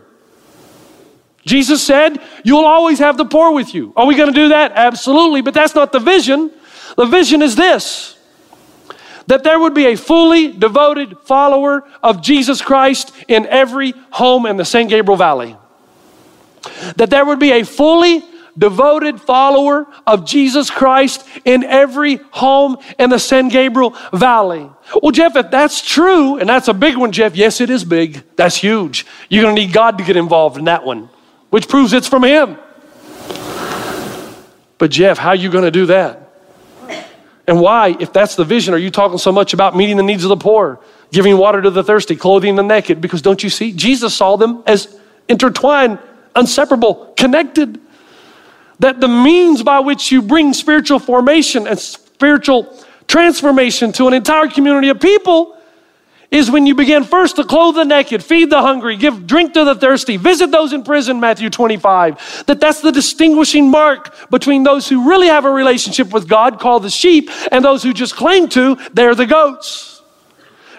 Jesus 1.45 1.83
said, 1.83 2.21
You'll 2.45 2.64
always 2.64 2.99
have 2.99 3.16
the 3.16 3.25
poor 3.25 3.53
with 3.53 3.75
you. 3.75 3.92
Are 3.97 4.07
we 4.07 4.14
going 4.14 4.29
to 4.29 4.35
do 4.35 4.49
that? 4.51 4.73
Absolutely, 4.75 5.40
but 5.40 5.55
that's 5.55 5.75
not 5.75 5.92
the 5.92 5.99
vision. 5.99 6.51
The 6.97 7.07
vision 7.07 7.42
is 7.42 7.57
this 7.57 8.16
that 9.27 9.45
there 9.45 9.59
would 9.59 9.75
be 9.75 9.87
a 9.87 9.97
fully 9.97 10.53
devoted 10.53 11.19
follower 11.21 11.85
of 12.03 12.23
Jesus 12.23 12.61
Christ 12.61 13.13
in 13.29 13.47
every 13.47 13.95
home 14.11 14.47
in 14.47 14.57
the 14.57 14.65
San 14.65 14.89
Gabriel 14.89 15.17
Valley. 15.17 15.57
That 16.97 17.11
there 17.11 17.25
would 17.25 17.39
be 17.39 17.53
a 17.53 17.65
fully 17.65 18.25
devoted 18.57 19.21
follower 19.21 19.87
of 20.07 20.27
Jesus 20.27 20.71
Christ 20.71 21.27
in 21.45 21.65
every 21.65 22.17
home 22.33 22.77
in 22.99 23.11
the 23.11 23.19
San 23.19 23.49
Gabriel 23.49 23.97
Valley. 24.13 24.69
Well, 25.03 25.13
Jeff, 25.13 25.37
if 25.37 25.51
that's 25.51 25.81
true, 25.81 26.39
and 26.39 26.49
that's 26.49 26.69
a 26.69 26.75
big 26.75 26.97
one, 26.97 27.13
Jeff, 27.13 27.35
yes, 27.35 27.61
it 27.61 27.71
is 27.71 27.85
big. 27.85 28.23
That's 28.37 28.57
huge. 28.57 29.07
You're 29.29 29.43
going 29.43 29.57
to 29.57 29.63
need 29.63 29.73
God 29.73 29.99
to 29.99 30.05
get 30.05 30.17
involved 30.17 30.59
in 30.59 30.65
that 30.67 30.85
one, 30.85 31.09
which 31.51 31.69
proves 31.69 31.93
it's 31.93 32.09
from 32.09 32.25
Him. 32.25 32.59
But, 34.79 34.91
Jeff, 34.91 35.17
how 35.17 35.31
are 35.31 35.37
you 35.37 35.51
going 35.51 35.65
to 35.65 35.71
do 35.71 35.87
that? 35.87 36.22
And 37.47 37.61
why, 37.61 37.97
if 37.99 38.13
that's 38.13 38.37
the 38.37 38.45
vision, 38.45 38.73
are 38.73 38.79
you 38.79 38.91
talking 38.91 39.19
so 39.19 39.33
much 39.33 39.53
about 39.53 39.77
meeting 39.77 39.97
the 39.97 40.03
needs 40.03 40.25
of 40.25 40.29
the 40.29 40.37
poor, 40.37 40.79
giving 41.11 41.37
water 41.37 41.61
to 41.61 41.71
the 41.71 41.83
thirsty, 41.83 42.15
clothing 42.15 42.55
the 42.55 42.63
naked? 42.63 43.01
Because 43.01 43.21
don't 43.21 43.43
you 43.43 43.51
see, 43.51 43.73
Jesus 43.73 44.15
saw 44.15 44.37
them 44.37 44.63
as 44.67 44.97
intertwined, 45.29 45.99
inseparable, 46.37 47.13
connected. 47.17 47.81
That 48.79 49.01
the 49.01 49.09
means 49.09 49.63
by 49.63 49.81
which 49.81 50.13
you 50.13 50.23
bring 50.23 50.53
spiritual 50.53 50.99
formation 50.99 51.67
and 51.67 51.79
spiritual 51.79 52.79
transformation 53.09 53.93
to 53.93 54.09
an 54.09 54.15
entire 54.15 54.49
community 54.49 54.89
of 54.89 55.01
people 55.01 55.57
is 56.33 56.51
when 56.51 56.66
you 56.66 56.75
begin 56.75 57.05
first 57.05 57.37
to 57.37 57.45
clothe 57.45 57.75
the 57.75 57.85
naked, 57.85 58.25
feed 58.25 58.49
the 58.49 58.62
hungry, 58.62 58.97
give 58.97 59.27
drink 59.27 59.53
to 59.53 59.64
the 59.64 59.75
thirsty, 59.75 60.16
visit 60.16 60.51
those 60.51 60.73
in 60.73 60.83
prison, 60.83 61.21
Matthew 61.21 61.51
25. 61.51 62.47
That 62.47 62.59
that's 62.59 62.81
the 62.81 62.90
distinguishing 62.90 63.71
mark 63.71 64.31
between 64.31 64.62
those 64.62 64.88
who 64.88 65.09
really 65.09 65.27
have 65.27 65.45
a 65.45 65.51
relationship 65.51 66.11
with 66.11 66.27
God, 66.27 66.59
called 66.59 66.85
the 66.85 66.90
sheep, 66.90 67.31
and 67.53 67.62
those 67.62 67.83
who 67.83 67.92
just 67.92 68.16
claim 68.16 68.49
to, 68.49 68.79
they're 68.95 69.14
the 69.14 69.27
goats. 69.27 70.01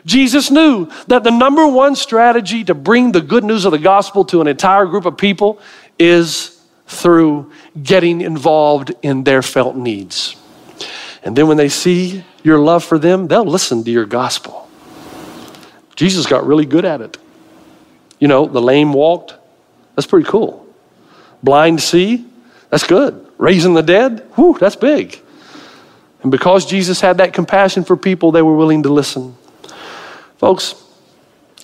Jesus 0.06 0.50
knew 0.50 0.90
that 1.08 1.24
the 1.24 1.32
number 1.32 1.68
one 1.68 1.96
strategy 1.96 2.64
to 2.64 2.74
bring 2.74 3.12
the 3.12 3.22
good 3.22 3.44
news 3.44 3.64
of 3.64 3.72
the 3.72 3.78
gospel 3.78 4.26
to 4.26 4.42
an 4.42 4.48
entire 4.48 4.88
group 4.88 5.06
of 5.06 5.18
people 5.18 5.62
is 6.00 6.60
through 6.88 7.52
getting 7.82 8.22
involved 8.22 8.92
in 9.04 9.24
their 9.24 9.44
felt 9.44 9.76
needs. 9.76 10.36
And 11.24 11.36
then 11.36 11.48
when 11.48 11.58
they 11.58 11.70
see 11.70 12.26
your 12.42 12.58
love 12.58 12.84
for 12.84 12.98
them, 12.98 13.28
they'll 13.28 13.46
listen 13.46 13.84
to 13.84 13.92
your 13.92 14.06
gospel. 14.06 14.63
Jesus 15.96 16.26
got 16.26 16.46
really 16.46 16.66
good 16.66 16.86
at 16.86 17.02
it. 17.02 17.18
You 18.20 18.28
know, 18.28 18.46
the 18.46 18.62
lame 18.62 18.94
walked. 18.94 19.36
That's 19.96 20.08
pretty 20.08 20.28
cool. 20.30 20.68
Blind 21.42 21.82
see. 21.82 22.26
That's 22.70 22.86
good. 22.86 23.28
Raising 23.38 23.74
the 23.74 23.84
dead. 23.84 24.22
Whew, 24.36 24.58
that's 24.60 24.76
big. 24.76 25.20
And 26.22 26.32
because 26.32 26.66
Jesus 26.66 27.02
had 27.02 27.18
that 27.18 27.34
compassion 27.34 27.84
for 27.84 27.98
people, 27.98 28.32
they 28.32 28.42
were 28.42 28.56
willing 28.56 28.84
to 28.84 28.90
listen. 28.90 29.36
Folks, 30.38 30.76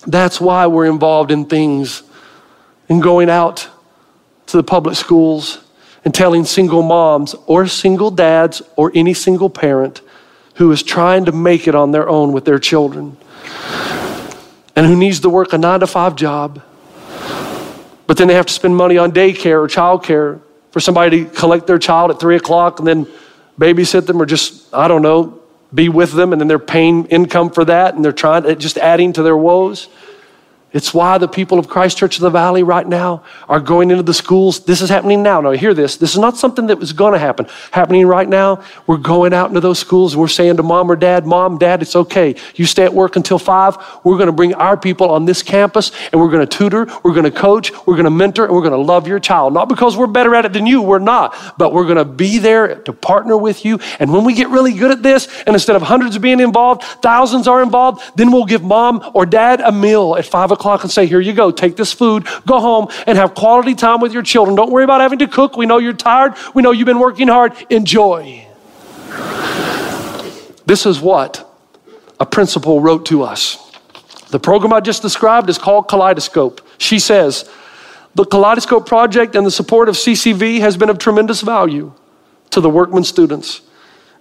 that's 0.06 0.40
why 0.40 0.66
we're 0.66 0.86
involved 0.86 1.30
in 1.30 1.46
things 1.46 2.02
and 2.88 3.02
going 3.02 3.30
out 3.30 3.68
to 4.46 4.56
the 4.56 4.62
public 4.62 4.96
schools 4.96 5.58
and 6.04 6.14
telling 6.14 6.44
single 6.44 6.82
moms 6.82 7.34
or 7.46 7.66
single 7.66 8.10
dads 8.10 8.62
or 8.76 8.92
any 8.94 9.14
single 9.14 9.50
parent 9.50 10.02
who 10.54 10.70
is 10.72 10.82
trying 10.82 11.24
to 11.24 11.32
make 11.32 11.66
it 11.66 11.74
on 11.74 11.90
their 11.90 12.08
own 12.08 12.32
with 12.32 12.44
their 12.44 12.58
children 12.58 13.16
and 14.80 14.88
who 14.88 14.96
needs 14.96 15.20
to 15.20 15.28
work 15.28 15.52
a 15.52 15.58
nine 15.58 15.80
to 15.80 15.86
five 15.86 16.16
job, 16.16 16.62
but 18.06 18.16
then 18.16 18.28
they 18.28 18.34
have 18.34 18.46
to 18.46 18.52
spend 18.54 18.74
money 18.74 18.96
on 18.96 19.12
daycare 19.12 19.62
or 19.62 19.68
childcare 19.68 20.40
for 20.70 20.80
somebody 20.80 21.26
to 21.26 21.30
collect 21.32 21.66
their 21.66 21.78
child 21.78 22.10
at 22.10 22.18
three 22.18 22.36
o'clock 22.36 22.78
and 22.78 22.88
then 22.88 23.06
babysit 23.58 24.06
them 24.06 24.22
or 24.22 24.24
just, 24.24 24.72
I 24.72 24.88
don't 24.88 25.02
know, 25.02 25.38
be 25.74 25.90
with 25.90 26.12
them, 26.12 26.32
and 26.32 26.40
then 26.40 26.48
they're 26.48 26.58
paying 26.58 27.04
income 27.08 27.50
for 27.50 27.66
that 27.66 27.94
and 27.94 28.02
they're 28.02 28.10
trying 28.10 28.44
to 28.44 28.56
just 28.56 28.78
adding 28.78 29.12
to 29.12 29.22
their 29.22 29.36
woes. 29.36 29.88
It's 30.72 30.94
why 30.94 31.18
the 31.18 31.26
people 31.26 31.58
of 31.58 31.68
Christ 31.68 31.98
Church 31.98 32.16
of 32.16 32.22
the 32.22 32.30
Valley 32.30 32.62
right 32.62 32.86
now 32.86 33.24
are 33.48 33.58
going 33.58 33.90
into 33.90 34.04
the 34.04 34.14
schools. 34.14 34.60
This 34.60 34.80
is 34.80 34.88
happening 34.88 35.20
now. 35.20 35.40
Now, 35.40 35.50
hear 35.50 35.74
this. 35.74 35.96
This 35.96 36.12
is 36.12 36.18
not 36.18 36.36
something 36.36 36.68
that 36.68 36.78
was 36.78 36.92
going 36.92 37.12
to 37.12 37.18
happen. 37.18 37.46
Happening 37.72 38.06
right 38.06 38.28
now, 38.28 38.62
we're 38.86 38.96
going 38.96 39.34
out 39.34 39.48
into 39.48 39.60
those 39.60 39.80
schools 39.80 40.12
and 40.12 40.20
we're 40.20 40.28
saying 40.28 40.58
to 40.58 40.62
mom 40.62 40.88
or 40.90 40.94
dad, 40.94 41.26
Mom, 41.26 41.58
Dad, 41.58 41.82
it's 41.82 41.96
okay. 41.96 42.36
You 42.54 42.66
stay 42.66 42.84
at 42.84 42.94
work 42.94 43.16
until 43.16 43.38
five. 43.38 43.76
We're 44.04 44.16
going 44.16 44.28
to 44.28 44.32
bring 44.32 44.54
our 44.54 44.76
people 44.76 45.10
on 45.10 45.24
this 45.24 45.42
campus 45.42 45.90
and 46.12 46.20
we're 46.20 46.30
going 46.30 46.46
to 46.46 46.56
tutor, 46.56 46.86
we're 47.02 47.14
going 47.14 47.24
to 47.24 47.32
coach, 47.32 47.72
we're 47.86 47.96
going 47.96 48.04
to 48.04 48.10
mentor, 48.10 48.44
and 48.44 48.54
we're 48.54 48.62
going 48.62 48.70
to 48.70 48.78
love 48.78 49.08
your 49.08 49.18
child. 49.18 49.52
Not 49.52 49.68
because 49.68 49.96
we're 49.96 50.06
better 50.06 50.36
at 50.36 50.44
it 50.44 50.52
than 50.52 50.66
you, 50.66 50.82
we're 50.82 51.00
not, 51.00 51.34
but 51.58 51.72
we're 51.72 51.84
going 51.84 51.96
to 51.96 52.04
be 52.04 52.38
there 52.38 52.76
to 52.76 52.92
partner 52.92 53.36
with 53.36 53.64
you. 53.64 53.80
And 53.98 54.12
when 54.12 54.24
we 54.24 54.34
get 54.34 54.48
really 54.48 54.72
good 54.72 54.92
at 54.92 55.02
this, 55.02 55.26
and 55.46 55.56
instead 55.56 55.74
of 55.74 55.82
hundreds 55.82 56.16
being 56.18 56.38
involved, 56.38 56.84
thousands 57.02 57.48
are 57.48 57.60
involved, 57.60 58.02
then 58.16 58.30
we'll 58.30 58.44
give 58.44 58.62
mom 58.62 59.10
or 59.14 59.26
dad 59.26 59.60
a 59.60 59.72
meal 59.72 60.14
at 60.16 60.24
five 60.24 60.52
o'clock 60.52 60.59
o'clock 60.60 60.82
and 60.82 60.92
say, 60.92 61.06
Here 61.06 61.20
you 61.20 61.32
go, 61.32 61.50
take 61.50 61.76
this 61.76 61.92
food, 61.92 62.26
go 62.46 62.60
home 62.60 62.88
and 63.06 63.16
have 63.16 63.34
quality 63.34 63.74
time 63.74 64.00
with 64.00 64.12
your 64.12 64.22
children. 64.22 64.54
Don't 64.54 64.70
worry 64.70 64.84
about 64.84 65.00
having 65.00 65.18
to 65.20 65.26
cook. 65.26 65.56
We 65.56 65.66
know 65.66 65.78
you're 65.78 65.92
tired. 65.94 66.34
We 66.54 66.62
know 66.62 66.70
you've 66.70 66.86
been 66.86 67.00
working 67.00 67.28
hard. 67.28 67.54
Enjoy. 67.70 68.46
This 70.66 70.86
is 70.86 71.00
what 71.00 71.46
a 72.20 72.26
principal 72.26 72.80
wrote 72.80 73.06
to 73.06 73.22
us. 73.22 73.66
The 74.28 74.38
program 74.38 74.72
I 74.72 74.80
just 74.80 75.02
described 75.02 75.50
is 75.50 75.58
called 75.58 75.88
Kaleidoscope. 75.88 76.60
She 76.78 76.98
says, 77.00 77.50
The 78.14 78.24
Kaleidoscope 78.24 78.86
project 78.86 79.34
and 79.34 79.44
the 79.44 79.50
support 79.50 79.88
of 79.88 79.96
CCV 79.96 80.60
has 80.60 80.76
been 80.76 80.90
of 80.90 80.98
tremendous 80.98 81.40
value 81.40 81.92
to 82.50 82.60
the 82.60 82.70
Workman 82.70 83.04
students. 83.04 83.62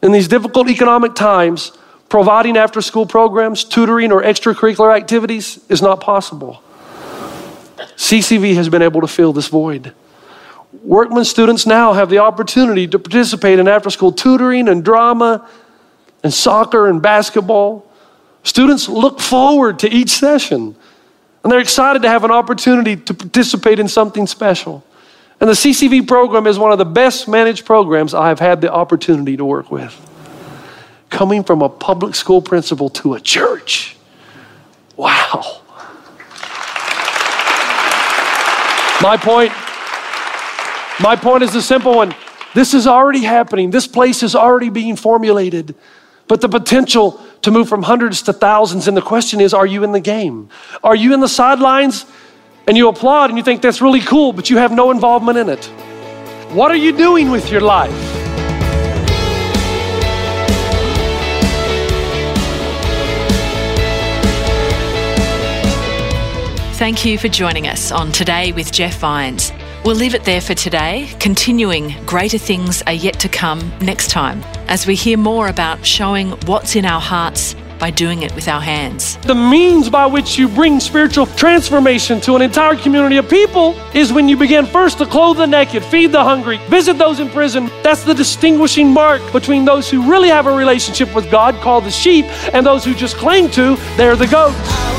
In 0.02 0.12
these 0.14 0.28
difficult 0.28 0.70
economic 0.70 1.14
times, 1.14 1.74
providing 2.10 2.58
after 2.58 2.82
school 2.82 3.06
programs, 3.06 3.64
tutoring, 3.64 4.12
or 4.12 4.22
extracurricular 4.22 4.96
activities 4.96 5.60
is 5.70 5.82
not 5.82 6.02
possible. 6.02 6.62
CCV 7.96 8.56
has 8.56 8.68
been 8.68 8.82
able 8.82 9.02
to 9.02 9.08
fill 9.08 9.32
this 9.32 9.48
void. 9.48 9.94
Workman 10.84 11.26
students 11.26 11.66
now 11.66 11.94
have 11.94 12.10
the 12.10 12.20
opportunity 12.20 12.88
to 12.88 13.00
participate 13.00 13.60
in 13.60 13.68
after 13.68 13.90
school 13.90 14.12
tutoring 14.12 14.68
and 14.68 14.84
drama 14.84 15.48
and 16.24 16.34
soccer 16.34 16.88
and 16.88 17.02
basketball. 17.02 17.90
Students 18.44 18.88
look 18.88 19.20
forward 19.20 19.80
to 19.80 19.90
each 19.90 20.10
session 20.10 20.76
and 21.44 21.52
they're 21.52 21.60
excited 21.60 22.02
to 22.02 22.10
have 22.10 22.24
an 22.24 22.32
opportunity 22.32 22.96
to 22.98 23.14
participate 23.14 23.80
in 23.80 23.88
something 23.88 24.28
special. 24.28 24.84
And 25.40 25.50
the 25.50 25.54
CCV 25.54 26.08
program 26.08 26.48
is 26.48 26.60
one 26.60 26.72
of 26.72 26.78
the 26.78 26.86
best 26.86 27.28
managed 27.28 27.66
programs 27.66 28.14
I've 28.14 28.40
had 28.40 28.62
the 28.62 28.72
opportunity 28.72 29.38
to 29.38 29.46
work 29.46 29.72
with 29.72 30.09
coming 31.10 31.44
from 31.44 31.62
a 31.62 31.70
public 31.70 32.16
school 32.16 32.42
principal 32.42 32.90
to 32.90 33.14
a 33.14 33.20
church. 33.20 33.98
Wow. 34.96 35.62
My 39.02 39.16
point, 39.18 39.52
my 41.00 41.16
point 41.16 41.44
is 41.44 41.56
a 41.56 41.62
simple 41.62 41.96
one. 41.96 42.14
This 42.54 42.74
is 42.74 42.86
already 42.86 43.24
happening. 43.24 43.72
This 43.72 43.88
place 43.88 44.24
is 44.24 44.36
already 44.36 44.70
being 44.70 44.96
formulated. 44.96 45.76
But 46.28 46.42
the 46.42 46.50
potential 46.50 47.22
to 47.44 47.52
move 47.52 47.70
from 47.70 47.84
hundreds 47.84 48.22
to 48.24 48.34
thousands, 48.34 48.88
and 48.88 48.98
the 48.98 49.02
question 49.02 49.40
is, 49.40 49.54
are 49.54 49.66
you 49.66 49.84
in 49.84 49.94
the 49.94 50.00
game? 50.00 50.50
Are 50.84 50.96
you 50.96 51.14
in 51.14 51.22
the 51.22 51.30
sidelines 51.30 52.06
and 52.68 52.76
you 52.76 52.88
applaud 52.90 53.30
and 53.30 53.38
you 53.38 53.44
think 53.44 53.62
that's 53.62 53.82
really 53.82 54.02
cool, 54.02 54.34
but 54.34 54.50
you 54.50 54.58
have 54.58 54.72
no 54.72 54.92
involvement 54.92 55.38
in 55.38 55.50
it? 55.50 55.66
What 56.52 56.70
are 56.72 56.76
you 56.76 56.92
doing 56.92 57.32
with 57.32 57.50
your 57.50 57.62
life? 57.62 58.19
Thank 66.80 67.04
you 67.04 67.18
for 67.18 67.28
joining 67.28 67.68
us 67.68 67.92
on 67.92 68.14
Today 68.14 68.54
with 68.54 68.72
Jeff 68.72 69.00
Vines. 69.00 69.52
We'll 69.84 69.98
leave 69.98 70.16
it 70.16 70.24
there 70.24 70.40
for 70.40 70.54
today, 70.54 71.14
continuing 71.20 71.94
greater 72.06 72.38
things 72.38 72.82
are 72.84 72.94
yet 72.94 73.20
to 73.20 73.28
come 73.28 73.60
next 73.82 74.10
time 74.10 74.42
as 74.70 74.88
we 74.88 74.96
hear 74.96 75.18
more 75.18 75.50
about 75.50 75.86
showing 75.86 76.32
what's 76.46 76.78
in 76.78 76.86
our 76.86 77.02
hearts 77.02 77.54
by 77.80 77.92
doing 77.92 78.24
it 78.24 78.34
with 78.34 78.48
our 78.48 78.62
hands. 78.62 79.18
The 79.24 79.36
means 79.36 79.90
by 79.90 80.06
which 80.06 80.40
you 80.40 80.48
bring 80.48 80.80
spiritual 80.80 81.26
transformation 81.26 82.22
to 82.22 82.38
an 82.38 82.42
entire 82.42 82.78
community 82.78 83.18
of 83.18 83.30
people 83.30 83.78
is 83.94 84.14
when 84.14 84.30
you 84.30 84.38
begin 84.38 84.66
first 84.66 85.00
to 85.00 85.06
clothe 85.06 85.36
the 85.36 85.48
naked, 85.48 85.84
feed 85.84 86.14
the 86.14 86.24
hungry, 86.24 86.60
visit 86.70 86.98
those 86.98 87.20
in 87.20 87.28
prison. 87.28 87.70
That's 87.84 88.06
the 88.06 88.14
distinguishing 88.14 88.88
mark 88.88 89.22
between 89.34 89.66
those 89.66 89.92
who 89.92 90.10
really 90.10 90.30
have 90.30 90.48
a 90.48 90.56
relationship 90.56 91.14
with 91.14 91.30
God, 91.30 91.56
called 91.56 91.84
the 91.84 91.92
sheep, 91.92 92.24
and 92.54 92.66
those 92.66 92.86
who 92.86 92.94
just 92.94 93.18
claim 93.18 93.52
to, 93.52 93.76
they're 93.98 94.16
the 94.16 94.28
goats. 94.28 94.99